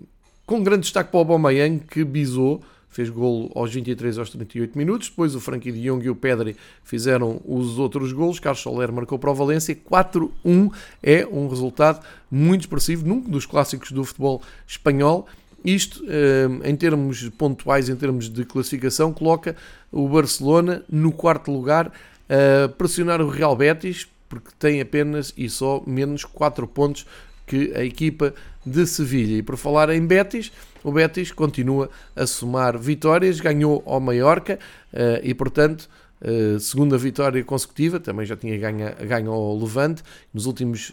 [0.46, 5.08] com grande destaque para o Aubameyang, que bisou, fez golo aos 23 aos 38 minutos.
[5.08, 8.38] Depois o Frankie de Jong e o Pedri fizeram os outros golos.
[8.38, 9.74] Carlos Soler marcou para o Valência.
[9.74, 15.26] 4-1 é um resultado muito expressivo, num dos clássicos do futebol espanhol.
[15.64, 19.54] Isto, eh, em termos pontuais, em termos de classificação, coloca
[19.90, 21.92] o Barcelona no quarto lugar
[22.28, 27.06] a pressionar o Real Betis, porque tem apenas e só menos 4 pontos
[27.46, 29.36] que a equipa de Sevilha.
[29.36, 30.50] E por falar em Betis,
[30.82, 34.58] o Betis continua a somar vitórias, ganhou ao Mallorca
[34.92, 35.88] eh, e, portanto,
[36.24, 40.92] Uh, segunda vitória consecutiva, também já tinha ganho, ganho ao Levante, nos últimos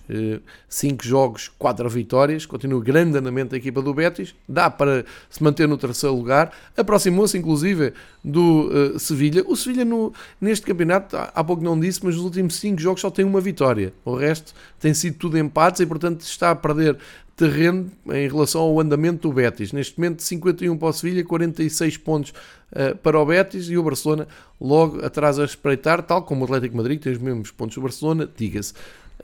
[0.67, 5.43] 5 uh, jogos, 4 vitórias, continua grande andamento da equipa do Betis, dá para se
[5.43, 9.43] manter no terceiro lugar, aproximou-se inclusive do uh, Sevilha.
[9.45, 10.11] O Sevilha no,
[10.41, 13.93] neste campeonato, há pouco não disse, mas nos últimos 5 jogos só tem uma vitória,
[14.03, 16.97] o resto tem sido tudo empates e portanto está a perder
[17.39, 19.71] terreno em relação ao andamento do Betis.
[19.71, 22.33] Neste momento, 51 para o Sevilha, 46 pontos
[22.73, 24.27] uh, para o Betis e o Barcelona
[24.59, 28.29] logo atrás a espreitar, tal como o Atlético Madrid, tem os mesmos pontos do Barcelona,
[28.35, 28.73] diga-se.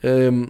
[0.02, 0.46] Um, ehm,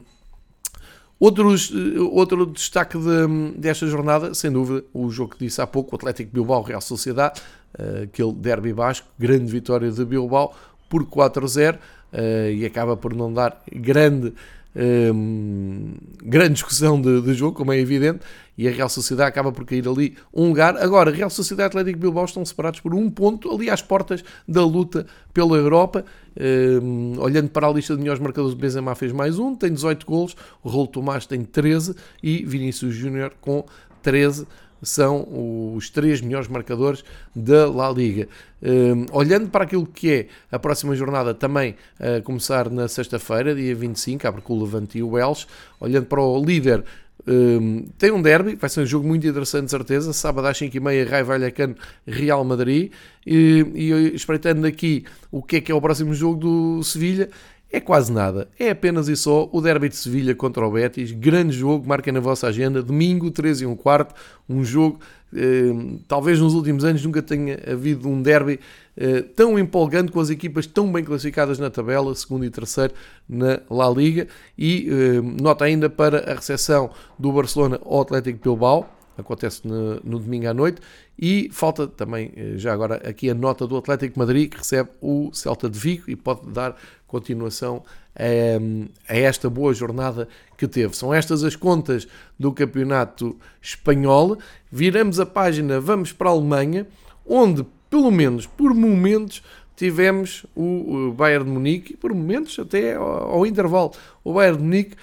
[1.18, 5.94] Outros, eh, outro destaque de, desta jornada, sem dúvida, o jogo que disse há pouco,
[5.94, 7.40] o Atlético Bilbao Real Sociedade,
[7.78, 10.54] uh, aquele derby basco, grande vitória de Bilbao
[10.90, 14.34] por 4-0 uh, e acaba por não dar grande
[14.76, 18.20] um, grande discussão de, de, jogo, como é evidente,
[18.58, 20.76] e a Real Sociedade acaba por cair ali um lugar.
[20.76, 24.64] Agora, Real Sociedade e Atlético Bilbao estão separados por um ponto, ali às portas da
[24.64, 26.04] luta pela Europa.
[26.38, 30.04] Um, olhando para a lista de melhores marcadores, o Benzema fez mais um, tem 18
[30.04, 33.64] golos, o Rolo Tomás tem 13 e Vinícius Júnior com
[34.02, 34.46] 13
[34.82, 38.28] são os três melhores marcadores da La Liga.
[38.62, 43.74] Um, olhando para aquilo que é a próxima jornada, também a começar na sexta-feira, dia
[43.74, 45.46] 25, abre com o Levante e o Welsh.
[45.80, 46.84] Olhando para o líder,
[47.26, 50.12] um, tem um derby, vai ser um jogo muito interessante, certeza.
[50.12, 51.74] Sábado às 5h30, Rai Vallecano,
[52.06, 52.92] Real Madrid.
[53.26, 57.28] E, e espreitando aqui o que é que é o próximo jogo do Sevilha,
[57.70, 58.48] é quase nada.
[58.58, 61.10] É apenas e só o Derby de Sevilha contra o Betis.
[61.12, 62.82] Grande jogo, marquem na vossa agenda.
[62.82, 64.14] Domingo, 13 e um quarto.
[64.48, 65.00] Um jogo,
[65.34, 65.72] eh,
[66.06, 68.60] talvez nos últimos anos nunca tenha havido um derby
[68.96, 72.94] eh, tão empolgante com as equipas tão bem classificadas na tabela, segundo e terceiro
[73.28, 74.28] na La Liga.
[74.56, 80.18] E eh, nota ainda para a recepção do Barcelona ao Atlético Bilbao acontece no, no,
[80.18, 80.80] domingo à noite.
[81.18, 85.30] E falta também, eh, já agora, aqui a nota do Atlético Madrid, que recebe o
[85.32, 86.76] Celta de Vigo e pode dar
[87.16, 87.82] continuação
[88.14, 90.96] a, a, esta boa jornada que teve.
[90.96, 92.06] São estas as contas
[92.38, 94.38] do campeonato espanhol.
[94.70, 96.86] Viramos a página, vamos para a Alemanha,
[97.26, 99.42] onde, pelo menos por momentos,
[99.74, 103.92] tivemos o Bayern de Munique, por momentos até ao, ao intervalo,
[104.24, 104.96] o Bayern de Munique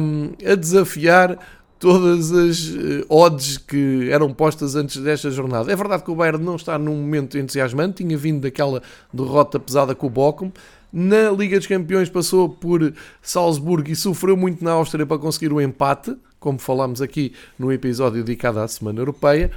[0.00, 1.38] um, a desafiar
[1.78, 5.72] todas as uh, odds que eram postas antes desta jornada.
[5.72, 8.82] É verdade que o Bayern não está num momento entusiasmante, tinha vindo daquela
[9.12, 10.52] derrota pesada com o Bochum.
[10.92, 15.60] Na Liga dos Campeões passou por Salzburgo e sofreu muito na Áustria para conseguir o
[15.60, 19.50] empate, como falámos aqui no episódio dedicado à Semana Europeia.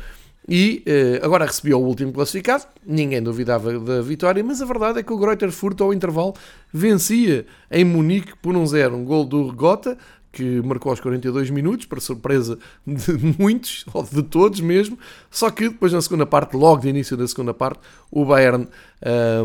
[0.48, 5.04] E uh, agora recebeu o último classificado, ninguém duvidava da vitória, mas a verdade é
[5.04, 6.34] que o Greuther Furt ao intervalo
[6.72, 9.98] vencia em Munique por um zero, um gol do Regota,
[10.34, 15.00] que marcou aos 42 minutos, para surpresa de muitos, ou de todos mesmo,
[15.32, 17.80] só que depois na segunda parte, logo de início da segunda parte,
[18.12, 18.68] o Bayern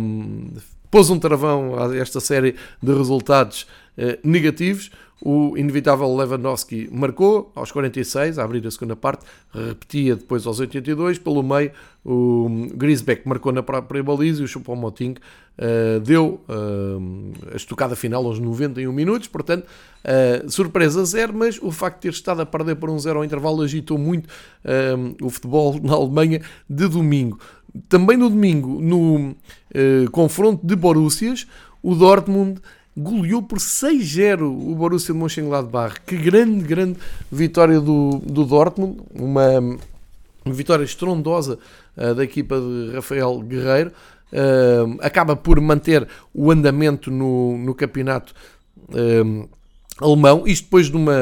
[0.00, 0.50] um,
[0.90, 3.66] pôs um travão a esta série de resultados
[3.96, 10.46] uh, negativos, o inevitável Lewandowski marcou aos 46, a abrir a segunda parte, repetia depois
[10.46, 11.72] aos 82, pelo meio
[12.04, 15.16] o Griesbeck marcou na própria baliza e o Choupo-Moting
[15.58, 21.70] uh, deu uh, a estocada final aos 91 minutos, portanto, uh, surpresa zero, mas o
[21.70, 24.28] facto de ter estado a perder por um zero ao intervalo agitou muito
[25.20, 27.38] o futebol na Alemanha de domingo.
[27.88, 29.36] Também no domingo, no
[30.10, 31.46] confronto de Borussias,
[31.82, 32.60] o Dortmund
[32.98, 36.00] goleou por 6-0 o Borussia de Mönchengladbach.
[36.06, 36.98] Que grande, grande
[37.30, 39.78] vitória do, do Dortmund, uma,
[40.46, 41.58] vitória estrondosa
[41.96, 43.92] uh, da equipa de Rafael Guerreiro.
[44.30, 48.34] Uh, acaba por manter o andamento no, no campeonato
[48.90, 49.48] uh,
[50.00, 51.14] alemão, isto depois de uma,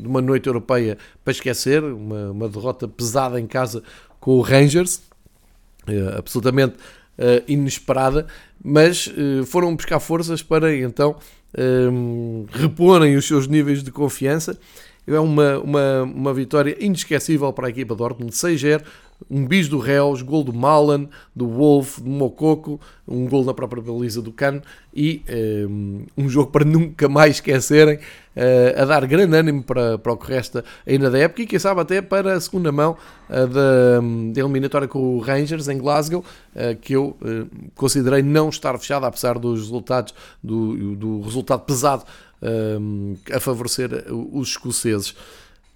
[0.00, 3.82] de uma noite europeia para esquecer, uma, uma derrota pesada em casa
[4.20, 5.07] com o Rangers, uh,
[6.16, 6.76] absolutamente
[7.48, 8.26] inesperada,
[8.62, 9.12] mas
[9.46, 11.16] foram buscar forças para então
[12.52, 14.58] reporem os seus níveis de confiança.
[15.06, 18.82] É uma, uma, uma vitória inesquecível para a equipa de Dortmund, 6-0,
[19.30, 23.82] um bis do Reus, gol do Malan, do Wolf, do Mococo, um gol na própria
[23.82, 24.62] baliza do Cano
[24.94, 25.22] e
[25.68, 30.16] um, um jogo para nunca mais esquecerem, uh, a dar grande ânimo para, para o
[30.16, 32.96] que resta ainda da época e quem sabe até para a segunda mão
[33.28, 34.00] uh, da,
[34.32, 37.16] da, eliminatória com o Rangers em Glasgow, uh, que eu
[37.74, 42.04] considerei não estar fechada, apesar dos resultados, do, do resultado pesado
[43.32, 45.12] a favorecer os escoceses.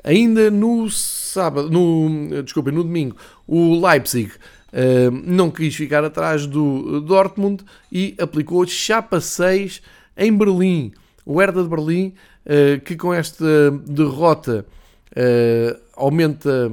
[0.05, 0.89] Ainda no
[1.33, 3.17] sábado, no, desculpem, no domingo,
[3.47, 4.33] o Leipzig
[4.73, 9.83] uh, não quis ficar atrás do Dortmund e aplicou chapa 6
[10.17, 10.93] em Berlim.
[11.25, 12.15] O Hertha de Berlim,
[12.47, 14.67] uh, que com esta derrota
[15.17, 16.73] uh, aumenta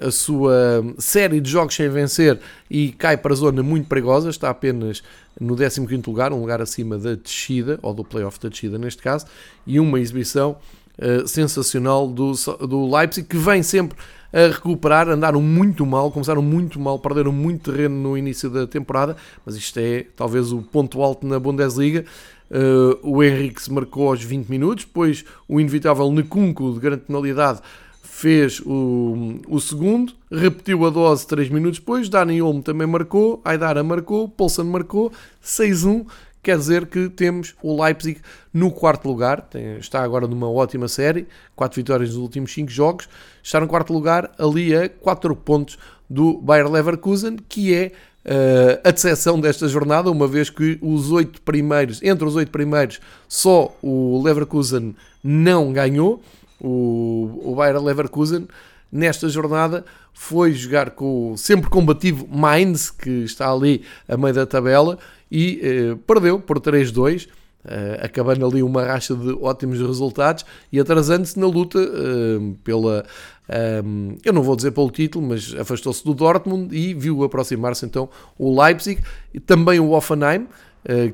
[0.00, 2.40] a sua série de jogos sem vencer
[2.70, 5.02] e cai para a zona muito perigosa, está apenas
[5.38, 9.26] no 15º lugar, um lugar acima da descida, ou do playoff da descida neste caso,
[9.66, 10.56] e uma exibição
[11.00, 12.32] uh, sensacional do,
[12.68, 13.96] do Leipzig, que vem sempre
[14.32, 19.16] a recuperar, andaram muito mal, começaram muito mal, perderam muito terreno no início da temporada,
[19.44, 22.04] mas isto é talvez o ponto alto na Bundesliga.
[22.50, 27.60] Uh, o Henrique se marcou aos 20 minutos, depois o inevitável Necunco de grande penalidade
[28.02, 33.82] fez o, o segundo, repetiu a dose 3 minutos depois, Dani Olmo também marcou, Aidara
[33.82, 36.04] marcou, Poulsen marcou, 6-1,
[36.42, 38.20] quer dizer que temos o Leipzig
[38.52, 43.08] no quarto lugar, tem, está agora numa ótima série, 4 vitórias nos últimos 5 jogos,
[43.42, 45.78] está no quarto lugar ali a 4 pontos
[46.08, 47.92] do Bayer Leverkusen, que é
[48.24, 53.00] uh, a decepção desta jornada, uma vez que os oito primeiros, entre os oito primeiros,
[53.28, 56.22] só o Leverkusen não ganhou,
[56.60, 58.48] o, o Bayer Leverkusen,
[58.90, 64.44] nesta jornada foi jogar com o sempre combativo Mainz, que está ali a meio da
[64.44, 64.98] tabela,
[65.30, 67.28] e eh, perdeu por 3-2,
[67.62, 73.04] eh, acabando ali uma racha de ótimos resultados e atrasando-se na luta eh, pela.
[73.46, 73.82] Eh,
[74.24, 78.08] eu não vou dizer pelo título, mas afastou-se do Dortmund e viu aproximar-se então
[78.38, 79.02] o Leipzig
[79.34, 80.46] e também o Offenheim,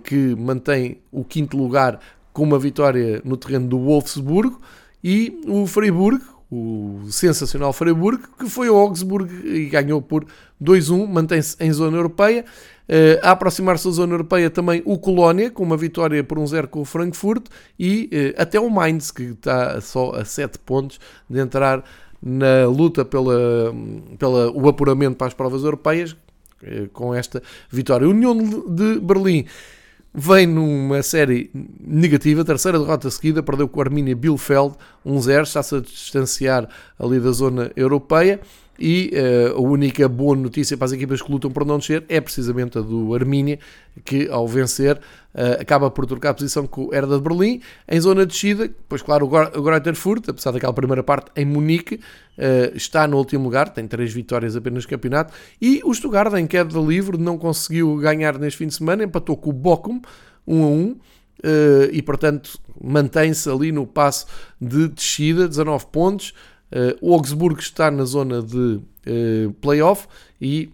[0.04, 1.98] que mantém o quinto lugar
[2.32, 4.60] com uma vitória no terreno do Wolfsburgo
[5.02, 10.26] e o Freiburg, o sensacional Freiburg, que foi ao Augsburg e ganhou por
[10.62, 12.44] 2-1, mantém-se em zona europeia.
[12.88, 16.82] Uh, a aproximar-se da zona europeia também o Colónia, com uma vitória por 1-0 com
[16.82, 21.82] o Frankfurt, e uh, até o Mainz, que está só a 7 pontos de entrar
[22.22, 23.74] na luta pela,
[24.18, 28.08] pela o apuramento para as provas europeias, uh, com esta vitória.
[28.08, 28.36] União
[28.68, 29.46] de Berlim
[30.16, 35.80] vem numa série negativa, terceira derrota seguida, perdeu com o Arminia Bielefeld 1-0, está-se a
[35.80, 38.40] distanciar ali da zona europeia
[38.78, 42.20] e uh, a única boa notícia para as equipas que lutam por não descer é
[42.20, 43.58] precisamente a do Arminia,
[44.04, 48.00] que ao vencer uh, acaba por trocar a posição com o Herda de Berlim, em
[48.00, 52.76] zona de descida, pois claro o Greuther Furt, apesar daquela primeira parte em Munique, uh,
[52.76, 56.78] está no último lugar, tem três vitórias apenas no campeonato, e o Stuttgart em queda
[56.78, 60.00] livre não conseguiu ganhar neste fim de semana, empatou com o Bochum
[60.46, 60.96] 1 a 1,
[61.92, 64.26] e portanto mantém-se ali no passo
[64.60, 66.32] de descida, 19 pontos,
[66.72, 70.06] Uh, o Augsburgo está na zona de uh, playoff
[70.40, 70.70] e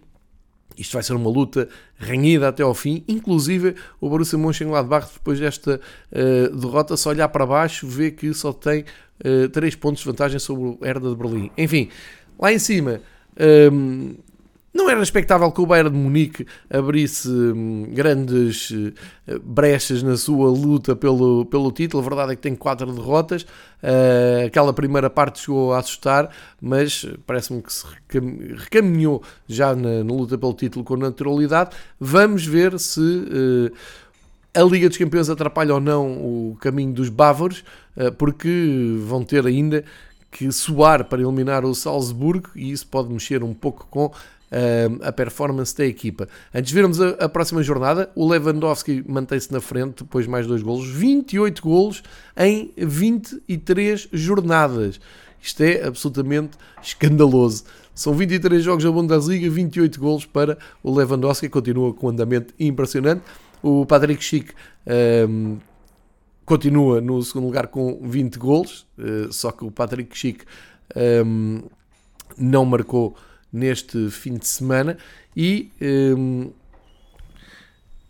[0.77, 3.03] isto vai ser uma luta renhida até ao fim.
[3.07, 5.79] Inclusive, o Borussia Mönchengladbach, depois desta
[6.11, 8.85] uh, derrota, se olhar para baixo, vê que só tem
[9.23, 11.51] uh, 3 pontos de vantagem sobre o Herda de Berlim.
[11.57, 11.89] Enfim,
[12.39, 13.01] lá em cima,
[13.71, 14.15] um,
[14.73, 20.49] não era expectável que o Bayern de Munique abrisse hum, grandes uh, brechas na sua
[20.49, 22.01] luta pelo, pelo título.
[22.01, 23.43] A verdade é que tem quatro derrotas.
[23.43, 27.85] Uh, aquela primeira parte chegou a assustar, mas parece-me que se
[28.55, 31.75] recaminhou já na, na, luta pelo título com naturalidade.
[31.99, 33.71] Vamos ver se uh,
[34.55, 37.63] a Liga dos Campeões atrapalha ou não o caminho dos bávaros,
[38.17, 39.83] porque vão ter ainda
[40.33, 44.11] que suar para eliminar o Salzburgo e isso pode mexer um pouco com
[45.01, 46.27] a performance da equipa.
[46.53, 50.61] Antes de vermos a, a próxima jornada, o Lewandowski mantém-se na frente, depois mais dois
[50.61, 52.03] golos, 28 golos
[52.37, 54.99] em 23 jornadas.
[55.41, 57.65] Isto é absolutamente escandaloso.
[57.93, 63.23] São 23 jogos da Bundesliga, 28 golos para o Lewandowski, continua com um andamento impressionante.
[63.61, 64.53] O Patrick Schick
[65.27, 65.57] um,
[66.45, 70.43] continua no segundo lugar com 20 golos, uh, só que o Patrick Schick
[71.25, 71.61] um,
[72.37, 73.15] não marcou
[73.53, 74.97] neste fim de semana.
[75.37, 75.69] E
[76.17, 76.51] um,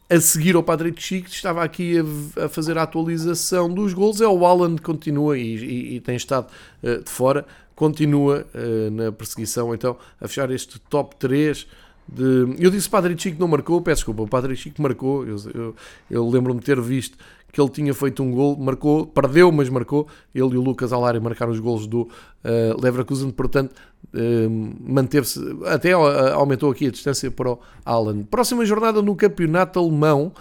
[0.10, 4.22] a seguir ao Patrick Chico estava aqui a, a, fazer a atualização dos gols.
[4.22, 6.48] É o Alan que continua e, e, e tem estado
[6.82, 7.46] uh, de fora.
[7.76, 11.68] Continua uh, na perseguição então a fechar este top 3
[12.08, 12.56] de...
[12.60, 15.26] eu disse Padre Chico não marcou, peço desculpa o Padre Chico marcou.
[15.26, 15.76] Eu, eu,
[16.12, 17.18] eu lembro-me de ter visto
[17.54, 20.08] que ele tinha feito um gol, marcou, perdeu, mas marcou.
[20.34, 23.76] Ele e o Lucas Alari marcaram os gols do uh, Leverkusen, portanto,
[24.12, 28.24] uh, manteve-se, até uh, aumentou aqui a distância para o Alan.
[28.24, 30.32] Próxima jornada no campeonato alemão.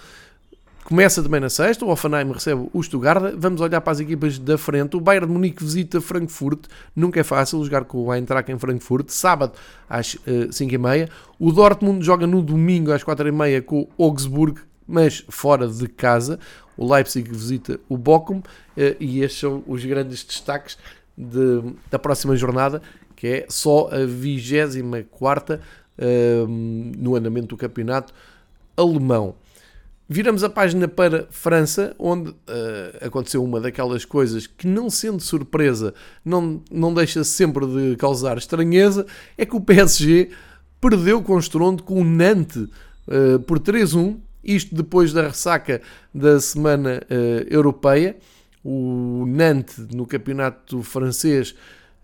[0.84, 3.34] Começa também na sexta, o Offenheim recebe o Stuttgart.
[3.36, 4.96] Vamos olhar para as equipas da frente.
[4.96, 6.64] O Bayern de Munique visita Frankfurt.
[6.96, 9.10] Nunca é fácil jogar com o Eintracht em Frankfurt.
[9.10, 9.52] Sábado
[9.88, 11.08] às uh, 5h30.
[11.38, 16.40] O Dortmund joga no domingo às 4h30 com o Augsburg, mas fora de casa
[16.77, 18.43] o Leipzig visita o Bochum
[18.77, 20.79] eh, e estes são os grandes destaques
[21.16, 22.81] de, da próxima jornada,
[23.14, 28.12] que é só a 24 uh, no andamento do campeonato
[28.77, 29.35] alemão.
[30.09, 32.37] Viramos a página para França, onde uh,
[33.01, 35.95] aconteceu uma daquelas coisas que, não sendo surpresa,
[36.25, 39.07] não, não deixa sempre de causar estranheza,
[39.39, 40.31] é que o PSG
[40.81, 42.57] perdeu com estrondo com o Nantes
[43.07, 45.80] uh, por 3-1 isto depois da ressaca
[46.12, 48.16] da semana uh, europeia.
[48.64, 51.55] O Nantes, no campeonato francês,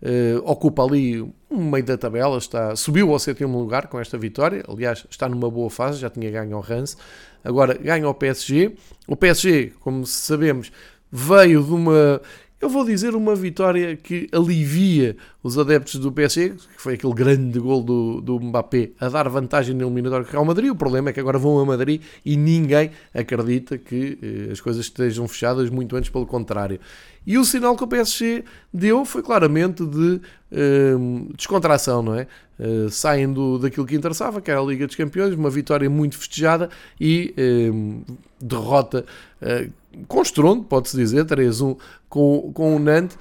[0.01, 4.63] uh, ocupa ali um meio da tabela, está, subiu ao sétimo lugar com esta vitória.
[4.67, 6.95] Aliás, está numa boa fase, já tinha ganho ao Rance.
[7.43, 8.75] Agora ganha o PSG.
[9.07, 10.71] O PSG, como sabemos,
[11.11, 12.21] veio de uma
[12.61, 17.57] eu vou dizer uma vitória que alivia os adeptos do PSG, que foi aquele grande
[17.57, 20.69] gol do, do Mbappé a dar vantagem no eliminatório com o Real Madrid.
[20.69, 24.85] O problema é que agora vão a Madrid e ninguém acredita que eh, as coisas
[24.85, 26.81] estejam fechadas, muito antes pelo contrário.
[27.25, 28.43] E o sinal que o PSG
[28.73, 30.19] deu foi claramente de
[30.51, 30.95] eh,
[31.37, 32.27] descontração, não é?
[32.59, 36.69] Uh, saem daquilo que interessava, que era a Liga dos Campeões, uma vitória muito festejada
[36.99, 39.05] e uh, derrota
[39.41, 39.71] uh,
[40.07, 41.77] com estrondo, pode-se dizer, 3-1
[42.07, 43.17] com, com o Nantes,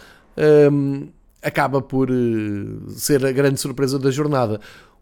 [0.73, 1.09] um,
[1.43, 4.61] acaba por uh, ser a grande surpresa da jornada.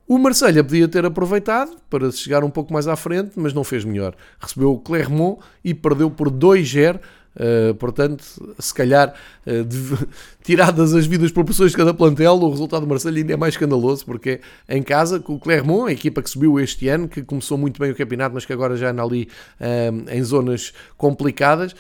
[0.09, 3.85] O Marselha podia ter aproveitado para chegar um pouco mais à frente, mas não fez
[3.85, 4.15] melhor.
[4.39, 7.01] Recebeu o Clermont e perdeu por 2-0
[7.37, 8.25] Uh, portanto,
[8.59, 9.15] se calhar,
[9.47, 10.07] uh, de,
[10.43, 14.07] tiradas as vidas proporções de cada plantel, o resultado do Marseille ainda é mais escandaloso,
[14.07, 17.59] porque é em casa, com o Clermont, a equipa que subiu este ano, que começou
[17.59, 19.29] muito bem o campeonato, mas que agora já anda ali
[19.61, 21.77] uh, em zonas complicadas.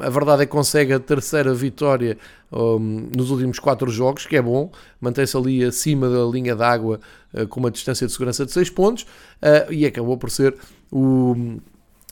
[0.00, 2.18] a verdade é que consegue a terceira vitória
[2.50, 6.98] um, nos últimos quatro jogos, que é bom, mantém-se ali acima da linha d'água
[7.48, 9.06] com uma distância de segurança de 6 pontos,
[9.70, 10.54] e acabou por ser
[10.90, 11.58] o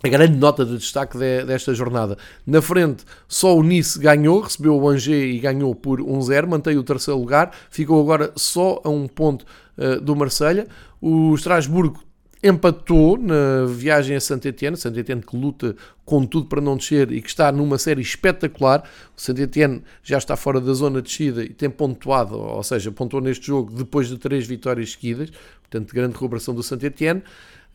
[0.02, 2.18] a grande nota de destaque de, desta jornada.
[2.46, 6.82] Na frente, só o Nice ganhou, recebeu o Angers e ganhou por 1-0, mantém o
[6.82, 9.44] terceiro lugar, ficou agora só a um ponto
[9.78, 10.66] uh, do Marselha.
[11.00, 12.02] O Estrasburgo
[12.42, 17.28] empatou na viagem a Saint-Etienne, Saint-Etienne que luta com tudo para não descer e que
[17.28, 18.82] está numa série espetacular.
[19.16, 23.22] O Saint-Etienne já está fora da zona de descida e tem pontuado, ou seja, pontuou
[23.22, 25.30] neste jogo depois de três vitórias seguidas,
[25.60, 27.22] portanto, grande recuperação do Saint-Etienne.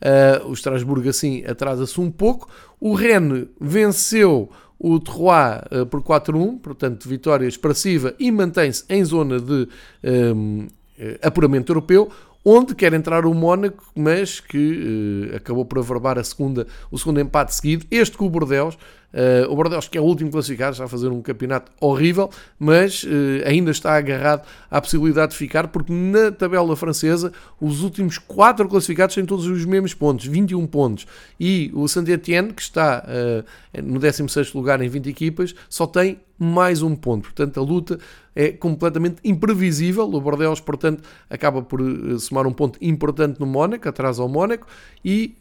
[0.00, 2.48] Uh, o Strasbourg assim atrasa-se um pouco.
[2.80, 9.40] O Rennes venceu o Terroir uh, por 4-1, portanto, vitória expressiva e mantém-se em zona
[9.40, 9.68] de
[10.04, 12.10] um, eh, apuramento europeu
[12.44, 17.54] onde quer entrar o Mónaco, mas que acabou por averbar a segunda, o segundo empate
[17.54, 17.84] seguido.
[17.90, 18.78] Este com o Bordeaux,
[19.12, 22.28] Uh, o Bordeaux, que é o último classificado, está a fazer um campeonato horrível,
[22.58, 23.08] mas uh,
[23.46, 29.14] ainda está agarrado à possibilidade de ficar, porque na tabela francesa os últimos quatro classificados
[29.14, 31.06] têm todos os mesmos pontos, 21 pontos.
[31.40, 36.82] E o Saint-Etienne, que está uh, no 16 lugar em 20 equipas, só tem mais
[36.82, 37.22] um ponto.
[37.22, 37.98] Portanto, a luta
[38.36, 40.04] é completamente imprevisível.
[40.04, 41.80] O Bordeaux, portanto, acaba por
[42.20, 44.66] somar um ponto importante no Mónaco, atrás ao Mónaco,
[45.04, 45.34] e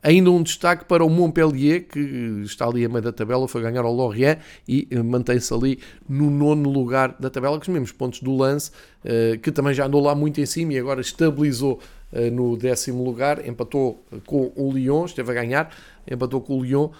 [0.00, 1.98] Ainda um destaque para o Montpellier, que
[2.44, 6.30] está ali a meio da tabela, foi ganhar ao Lorient e eh, mantém-se ali no
[6.30, 8.70] nono lugar da tabela, com os mesmos pontos do lance,
[9.04, 11.80] eh, que também já andou lá muito em cima e agora estabilizou
[12.12, 15.74] eh, no décimo lugar, empatou com o Lyon, esteve a ganhar,
[16.08, 16.90] empatou com o Lyon,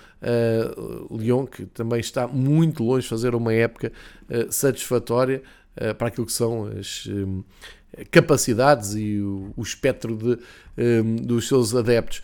[1.09, 3.93] Lyon que também está muito longe de fazer uma época
[4.51, 5.41] satisfatória
[5.97, 7.09] para aquilo que são as
[8.11, 12.21] capacidades e o, espectro de, dos seus adeptos.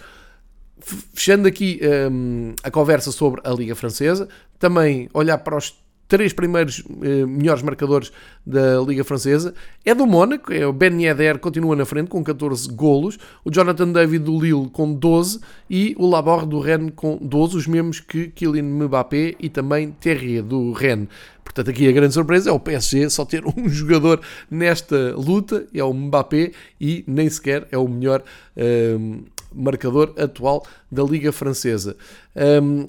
[0.81, 5.75] Fechando aqui um, a conversa sobre a Liga Francesa, também olhar para os
[6.09, 8.13] três primeiros eh, melhores marcadores
[8.45, 9.55] da Liga Francesa.
[9.85, 13.91] É do Mónaco, é o Ben Yedder, continua na frente com 14 golos, o Jonathan
[13.91, 18.29] David do Lille com 12 e o Laborde do Rennes com 12, os mesmos que
[18.29, 21.09] Kylian Mbappé e também Terrier do Rennes.
[21.43, 24.21] Portanto, aqui a grande surpresa é o PSG só ter um jogador
[24.51, 28.23] nesta luta, é o Mbappé, e nem sequer é o melhor
[28.57, 29.23] um,
[29.55, 31.97] marcador atual da Liga Francesa.
[32.35, 32.87] Um,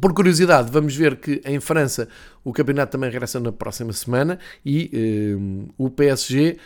[0.00, 2.08] por curiosidade, vamos ver que em França
[2.42, 6.56] o campeonato também regressa na próxima semana e um, o PSG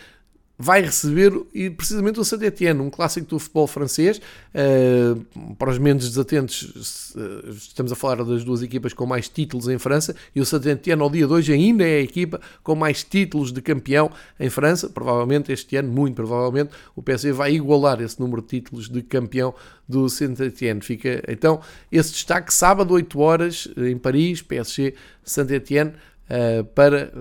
[0.59, 1.32] vai receber
[1.76, 4.20] precisamente o Saint-Étienne, um clássico do futebol francês.
[4.54, 9.68] Uh, para os menos desatentos, uh, estamos a falar das duas equipas com mais títulos
[9.68, 13.04] em França e o Saint-Étienne ao dia de hoje ainda é a equipa com mais
[13.04, 14.88] títulos de campeão em França.
[14.88, 19.54] Provavelmente este ano, muito provavelmente, o PSG vai igualar esse número de títulos de campeão
[19.86, 20.80] do Saint-Étienne.
[20.80, 21.61] Fica então
[21.92, 25.92] esse destaque sábado 8 horas em Paris, PSG Saint-Étienne
[26.30, 27.12] uh, para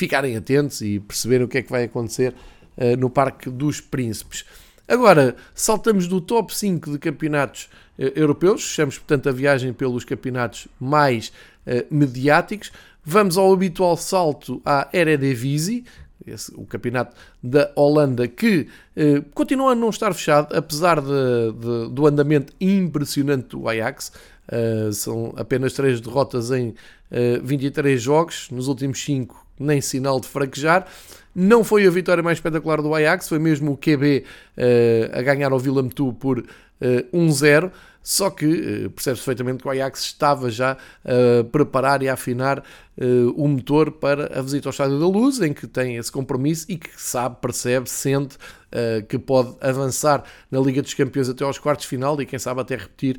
[0.00, 2.32] ficarem atentos e perceberem o que é que vai acontecer
[2.78, 4.46] uh, no Parque dos Príncipes.
[4.88, 10.68] Agora, saltamos do top 5 de campeonatos uh, europeus, fechamos portanto a viagem pelos campeonatos
[10.80, 11.28] mais
[11.66, 12.72] uh, mediáticos,
[13.04, 15.84] vamos ao habitual salto à Eredivisie,
[16.26, 21.94] esse, o campeonato da Holanda, que eh, continua a não estar fechado, apesar de, de,
[21.94, 24.12] do andamento impressionante do Ajax.
[24.92, 30.86] São apenas 3 derrotas em uh, 23 jogos, nos últimos 5 nem sinal de fraquejar.
[31.34, 34.24] Não foi a vitória mais espetacular do Ajax, foi mesmo o QB uh,
[34.56, 36.44] eh, a ganhar ao Willem Tu por uh,
[36.80, 37.70] eh, 1-0.
[38.02, 40.72] Só que uh, percebe-se perfeitamente que o Ajax estava já
[41.04, 42.64] a preparar e a afinar
[43.34, 46.76] o motor para a visita ao Estádio da Luz, em que tem esse compromisso e
[46.76, 48.36] que sabe, percebe, sente
[49.08, 52.60] que pode avançar na Liga dos Campeões até aos quartos de final e quem sabe
[52.60, 53.18] até repetir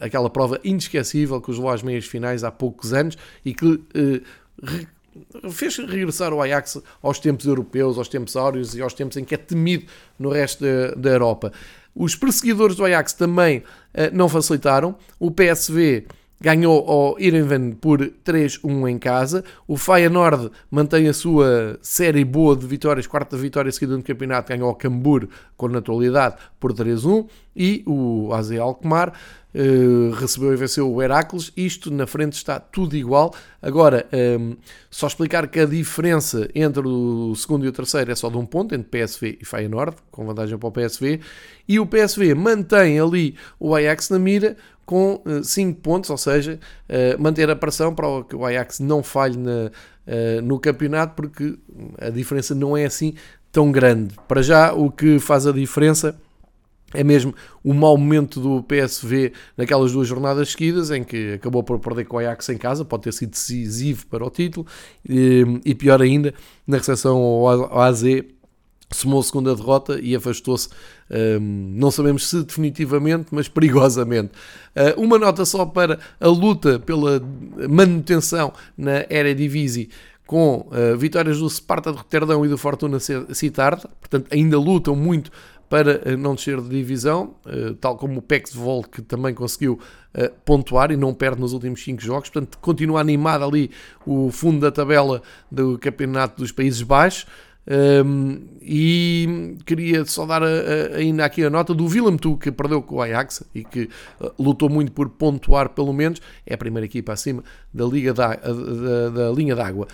[0.00, 3.84] aquela prova inesquecível que os levou às meias finais há poucos anos e que
[5.50, 9.34] fez regressar o Ajax aos tempos europeus, aos tempos áureos e aos tempos em que
[9.34, 9.86] é temido
[10.18, 11.52] no resto da, da Europa.
[11.94, 13.64] Os perseguidores do Ajax também uh,
[14.12, 14.94] não facilitaram.
[15.18, 16.06] O PSV
[16.40, 19.44] ganhou ao Irenven por 3-1 em casa.
[19.66, 24.68] O Feyenoord mantém a sua série boa de vitórias, quarta vitória seguida no campeonato, ganhou
[24.68, 27.26] ao Cambur com naturalidade por 3-1.
[27.56, 29.12] E o AZ Alkmaar
[29.54, 31.52] uh, recebeu e venceu o Heracles.
[31.56, 33.34] Isto na frente está tudo igual.
[33.60, 34.56] Agora, um, ehm,
[34.90, 38.46] só explicar que a diferença entre o segundo e o terceiro é só de um
[38.46, 41.20] ponto, entre PSV e Feyenoord, com vantagem para o PSV.
[41.66, 46.58] E o PSV mantém ali o Ajax na mira, com 5 uh, pontos, ou seja,
[46.88, 49.70] uh, manter a pressão para que o Ajax não falhe na,
[50.42, 51.58] no campeonato, porque
[52.00, 53.14] a diferença não é assim
[53.52, 54.14] tão grande.
[54.26, 56.18] Para já, o que faz a diferença
[56.94, 61.78] é mesmo o mau momento do PSV naquelas duas jornadas seguidas, em que acabou por
[61.78, 64.66] perder com o Ajax em casa, pode ter sido decisivo para o título,
[65.06, 66.32] e, pior ainda,
[66.66, 68.04] na recepção ao AZ
[68.90, 70.68] somou a segunda derrota e afastou-se,
[71.10, 74.32] um, não sabemos se definitivamente, mas perigosamente.
[74.74, 77.20] Uh, uma nota só para a luta pela
[77.68, 79.90] manutenção na Eredivisie
[80.26, 85.30] com uh, vitórias do Sparta de Roterdão e do Fortuna Sittard, portanto ainda lutam muito
[85.68, 87.34] para uh, não descer de divisão,
[87.80, 89.78] tal como o PEX Vol que também conseguiu
[90.44, 93.70] pontuar e não perde nos últimos 5 jogos, portanto continua animado ali
[94.06, 97.26] o fundo da tabela do Campeonato dos Países Baixos.
[97.70, 102.50] Um, e queria só dar a, a, ainda aqui a nota do Willem Tu, que
[102.50, 103.90] perdeu com o Ajax e que
[104.38, 106.20] lutou muito por pontuar, pelo menos.
[106.46, 109.86] É a primeira equipa acima da, liga da, da, da linha d'água.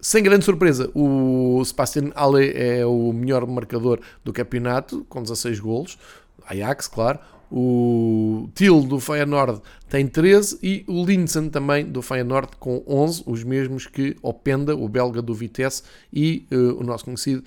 [0.00, 5.98] Sem grande surpresa, o Sebastian Halle é o melhor marcador do campeonato, com 16 golos.
[6.46, 7.18] Ajax, claro.
[7.50, 13.42] O Til do Feyenoord tem 13 e o Linsen também do Feyenoord com 11, os
[13.42, 15.82] mesmos que Openda, o belga do Vitesse
[16.12, 17.42] e uh, o nosso conhecido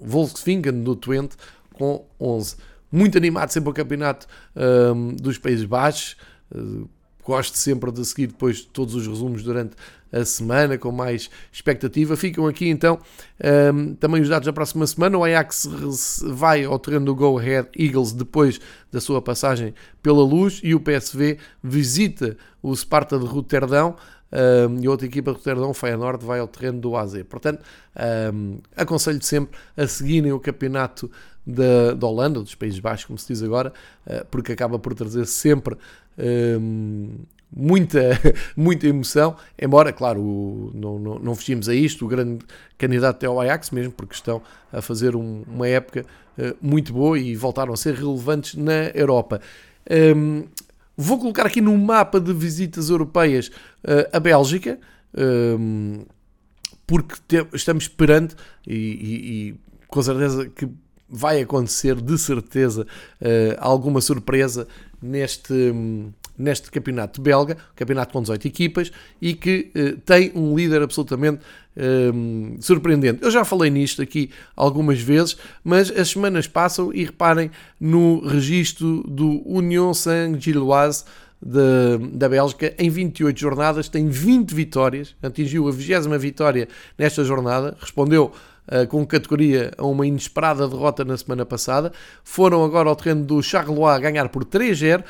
[0.00, 1.36] Volkswagen do Twente
[1.74, 2.56] com 11.
[2.90, 4.26] Muito animado sempre o campeonato
[4.56, 6.16] uh, dos Países Baixos.
[6.52, 6.88] Uh,
[7.22, 9.76] gosto sempre de seguir depois todos os resumos durante
[10.12, 12.16] a semana com mais expectativa.
[12.16, 12.98] Ficam aqui então
[13.74, 15.18] um, também os dados da próxima semana.
[15.18, 15.68] O Ajax
[16.22, 20.80] vai ao terreno do Go Ahead Eagles depois da sua passagem pela luz e o
[20.80, 23.96] PSV visita o Sparta de Roterdão.
[24.32, 27.20] Um, e outra equipa de Roterdão, Feyenoord, vai ao terreno do AZ.
[27.28, 27.64] Portanto,
[28.32, 31.10] um, aconselho sempre a seguirem o campeonato
[31.44, 33.72] da, da Holanda, dos Países Baixos, como se diz agora,
[34.06, 35.76] uh, porque acaba por trazer sempre
[36.16, 37.16] um,
[37.52, 38.00] muita,
[38.56, 42.44] muita emoção, embora, claro, não, não, não vestimos a isto, o grande
[42.78, 44.42] candidato é o Ajax, mesmo porque estão
[44.72, 46.04] a fazer um, uma época
[46.38, 49.40] uh, muito boa e voltaram a ser relevantes na Europa.
[49.90, 50.44] Um,
[51.02, 54.78] Vou colocar aqui no mapa de visitas europeias uh, a Bélgica,
[55.58, 56.04] um,
[56.86, 58.34] porque te, estamos esperando
[58.66, 59.54] e, e, e,
[59.88, 60.68] com certeza que
[61.08, 62.86] vai acontecer, de certeza,
[63.18, 64.68] uh, alguma surpresa
[65.00, 65.54] neste.
[65.54, 71.42] Um, neste campeonato belga, campeonato com 18 equipas, e que uh, tem um líder absolutamente
[71.76, 73.22] uh, surpreendente.
[73.22, 79.02] Eu já falei nisto aqui algumas vezes, mas as semanas passam e reparem no registro
[79.06, 81.04] do Union Saint-Gilloise
[81.42, 86.68] da, da Bélgica, em 28 jornadas, tem 20 vitórias, atingiu a 20 vitória
[86.98, 88.32] nesta jornada, respondeu
[88.70, 91.90] Uh, com categoria a uma inesperada derrota na semana passada.
[92.22, 95.02] Foram agora ao terreno do Charleroi ganhar por 3-0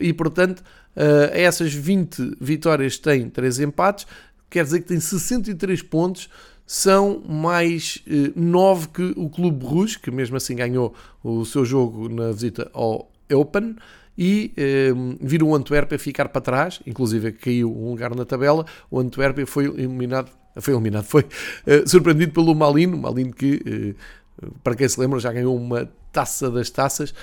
[0.00, 4.06] e, portanto, uh, essas 20 vitórias têm 3 empates,
[4.50, 6.28] quer dizer que tem 63 pontos,
[6.68, 12.10] são mais eh, 9 que o Clube Rouge, que mesmo assim ganhou o seu jogo
[12.10, 13.74] na visita ao Open,
[14.18, 19.00] e eh, vir o Antuérpia ficar para trás, inclusive caiu um lugar na tabela, o
[19.00, 20.30] Antuérpia foi eliminado,
[20.60, 23.94] foi eliminado, foi uh, surpreendido pelo Malino, Malino que uh,
[24.62, 27.14] para quem se lembra, já ganhou uma taça das taças,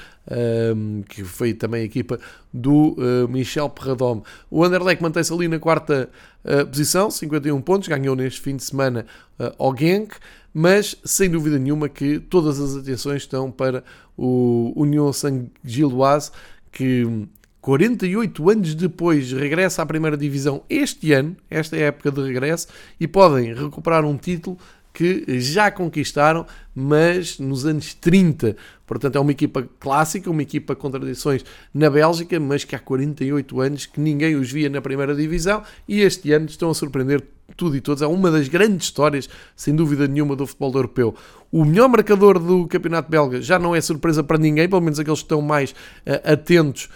[0.75, 2.19] um, que foi também a equipa
[2.53, 4.21] do uh, Michel Perradome.
[4.49, 6.09] O Anderlecht mantém-se ali na quarta
[6.43, 9.05] uh, posição, 51 pontos, ganhou neste fim de semana
[9.39, 10.15] uh, ao Genk,
[10.53, 13.83] mas sem dúvida nenhuma que todas as atenções estão para
[14.17, 16.31] o União Saint-Gilloise,
[16.71, 17.27] que
[17.65, 22.67] 48 anos depois regressa à primeira divisão este ano, esta é a época de regresso,
[22.99, 24.57] e podem recuperar um título
[24.95, 28.55] que já conquistaram, mas nos anos 30.
[28.87, 31.43] Portanto, é uma equipa clássica, uma equipa com tradições
[31.73, 35.99] na Bélgica, mas que há 48 anos que ninguém os via na primeira divisão e
[35.99, 37.21] este ano estão a surpreender
[37.57, 38.01] tudo e todos.
[38.01, 41.13] É uma das grandes histórias, sem dúvida nenhuma, do futebol europeu.
[41.51, 45.19] O melhor marcador do campeonato belga já não é surpresa para ninguém, pelo menos aqueles
[45.19, 46.89] que estão mais uh, atentos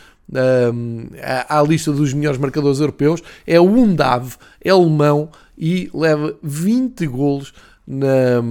[1.21, 3.21] à, à lista dos melhores marcadores europeus.
[3.45, 7.53] É o Undav, é alemão e leva 20 golos
[7.89, 8.41] na,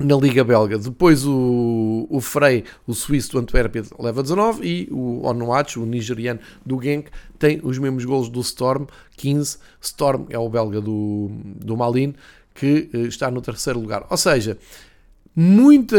[0.00, 0.78] na Liga Belga.
[0.78, 6.40] Depois o, o Frey, o suíço do Antuérpia, leva 19 e o Onuachu, o nigeriano
[6.64, 8.86] do Genk, tem os mesmos golos do Storm,
[9.16, 9.58] 15.
[9.82, 12.14] Storm é o belga do, do Malin,
[12.54, 14.06] que eh, está no terceiro lugar.
[14.08, 14.58] Ou seja,
[15.36, 15.96] muita.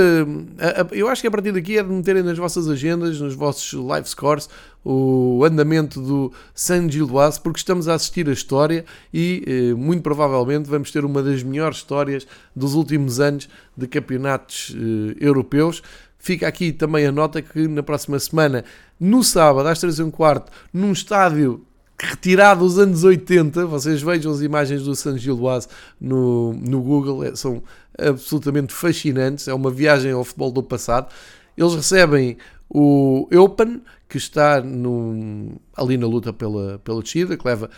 [0.92, 4.10] Eu acho que a partir daqui é de meterem nas vossas agendas, nos vossos live
[4.10, 4.50] scores,
[4.84, 8.84] o andamento do San Gilloise, porque estamos a assistir a história
[9.14, 12.26] e eh, muito provavelmente vamos ter uma das melhores histórias
[12.56, 15.84] dos últimos anos de campeonatos eh, europeus.
[16.18, 18.66] Fica aqui também a nota que na próxima semana,
[19.00, 21.64] no sábado, às 3 h quarto, num estádio
[22.00, 23.66] retirado dos anos 80.
[23.66, 25.68] Vocês vejam as imagens do San Gilloise
[26.00, 27.62] no, no Google, é, são
[27.98, 29.48] absolutamente fascinantes.
[29.48, 31.14] É uma viagem ao futebol do passado.
[31.56, 32.38] Eles recebem
[32.70, 37.70] o Eupen, que está no, ali na luta pela, pela descida, que leva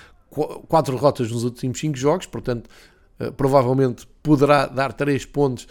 [0.67, 2.69] quatro derrotas nos últimos cinco jogos, portanto,
[3.19, 5.67] uh, provavelmente poderá dar três pontos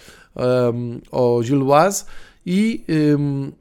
[0.75, 2.05] um, ao Gilloise.
[2.47, 2.85] E
[3.19, 3.53] um,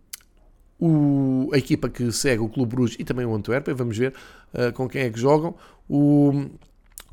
[0.79, 4.13] o, a equipa que segue o Clube Bruges e também o Antuérpia, vamos ver
[4.53, 5.55] uh, com quem é que jogam.
[5.89, 6.45] O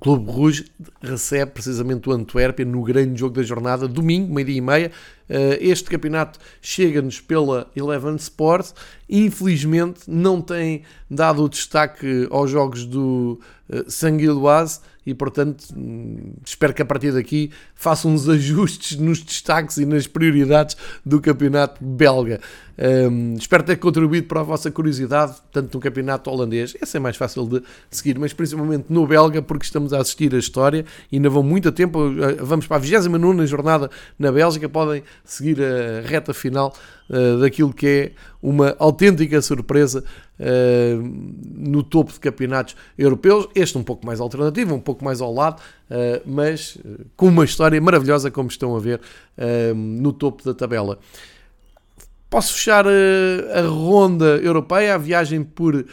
[0.04, 0.66] Clube Bruges
[1.00, 4.92] recebe precisamente o Antuérpia no grande jogo da jornada, domingo, meio-dia e meia.
[5.30, 8.74] Uh, este campeonato chega-nos pela Eleven Sports.
[9.08, 13.40] Infelizmente, não tem dado o destaque aos jogos do
[13.70, 19.78] uh, Sanguiloise e, portanto, hum, espero que a partir daqui façam uns ajustes nos destaques
[19.78, 22.42] e nas prioridades do campeonato belga.
[22.76, 27.16] Um, espero ter contribuído para a vossa curiosidade, tanto no campeonato holandês, esse é mais
[27.16, 31.30] fácil de seguir, mas principalmente no belga, porque estamos a assistir a história e ainda
[31.30, 31.98] vão muito a tempo.
[32.40, 36.74] Vamos para a 29 jornada na Bélgica, podem seguir a reta final
[37.08, 38.12] uh, daquilo que é
[38.42, 40.04] uma autêntica surpresa
[40.38, 41.14] uh,
[41.54, 43.48] no topo de campeonatos europeus.
[43.54, 45.60] Este um pouco mais alternativo, um pouco mais ao lado,
[45.90, 46.76] uh, mas
[47.16, 49.00] com uma história maravilhosa, como estão a ver
[49.74, 50.98] no topo da tabela.
[52.34, 55.76] Posso fechar a, a ronda europeia, a viagem por.
[55.76, 55.86] Uh,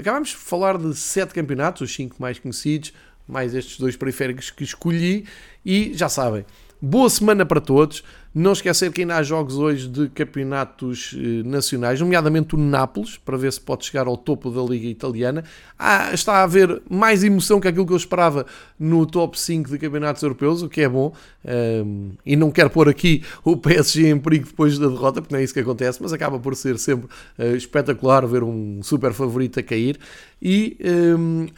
[0.00, 2.92] acabamos de falar de sete campeonatos, os cinco mais conhecidos,
[3.28, 5.24] mais estes dois periféricos que escolhi,
[5.64, 6.44] e já sabem,
[6.80, 8.04] Boa semana para todos.
[8.32, 13.36] Não esquecer que ainda há jogos hoje de campeonatos eh, nacionais, nomeadamente o Nápoles, para
[13.36, 15.42] ver se pode chegar ao topo da Liga Italiana.
[15.76, 18.46] Ah, está a haver mais emoção que aquilo que eu esperava
[18.78, 21.12] no top 5 de campeonatos europeus, o que é bom.
[21.44, 25.40] Um, e não quero pôr aqui o PSG em perigo depois da derrota, porque não
[25.40, 27.08] é isso que acontece, mas acaba por ser sempre
[27.40, 29.98] uh, espetacular ver um super favorito a cair.
[30.40, 30.76] E.
[30.80, 31.48] Um,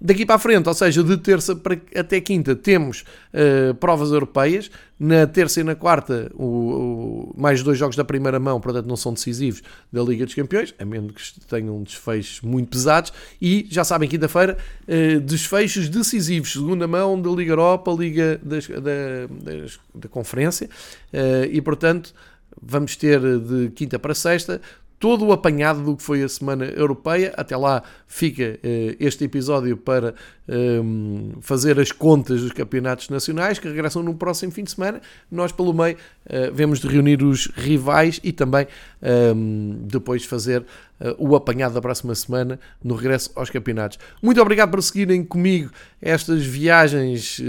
[0.00, 4.70] Daqui para a frente, ou seja, de terça para, até quinta, temos uh, provas europeias.
[4.98, 8.96] Na terça e na quarta, o, o, mais dois jogos da primeira mão, portanto não
[8.96, 13.12] são decisivos da Liga dos Campeões, a menos que tenham desfechos muito pesados.
[13.40, 14.56] E já sabem, quinta-feira,
[14.88, 20.68] uh, desfechos decisivos, segunda mão da Liga Europa, Liga das, da, das, da Conferência.
[21.12, 22.14] Uh, e portanto,
[22.60, 24.60] vamos ter de quinta para sexta
[25.00, 27.32] todo o apanhado do que foi a Semana Europeia.
[27.34, 30.14] Até lá fica uh, este episódio para
[30.46, 35.00] ehm, fazer as contas dos campeonatos nacionais que regressam no próximo fim de semana.
[35.30, 38.66] Nós, pelo meio, uh, vemos de reunir os rivais e também
[39.00, 43.98] ehm, depois fazer uh, o apanhado da próxima semana no regresso aos campeonatos.
[44.22, 45.70] Muito obrigado por seguirem comigo
[46.02, 47.40] estas viagens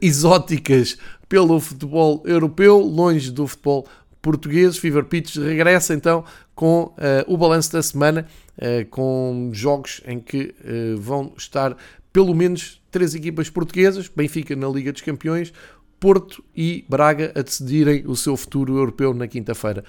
[0.00, 0.96] exóticas
[1.28, 3.86] pelo futebol europeu, longe do futebol
[4.26, 4.76] português.
[4.76, 6.92] Fever Pitch regressa então com uh,
[7.28, 8.26] o balanço da semana,
[8.58, 11.76] uh, com jogos em que uh, vão estar
[12.12, 15.52] pelo menos três equipas portuguesas, Benfica na Liga dos Campeões,
[16.00, 19.84] Porto e Braga a decidirem o seu futuro europeu na quinta-feira.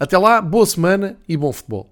[0.00, 1.90] Até lá, boa semana e bom futebol.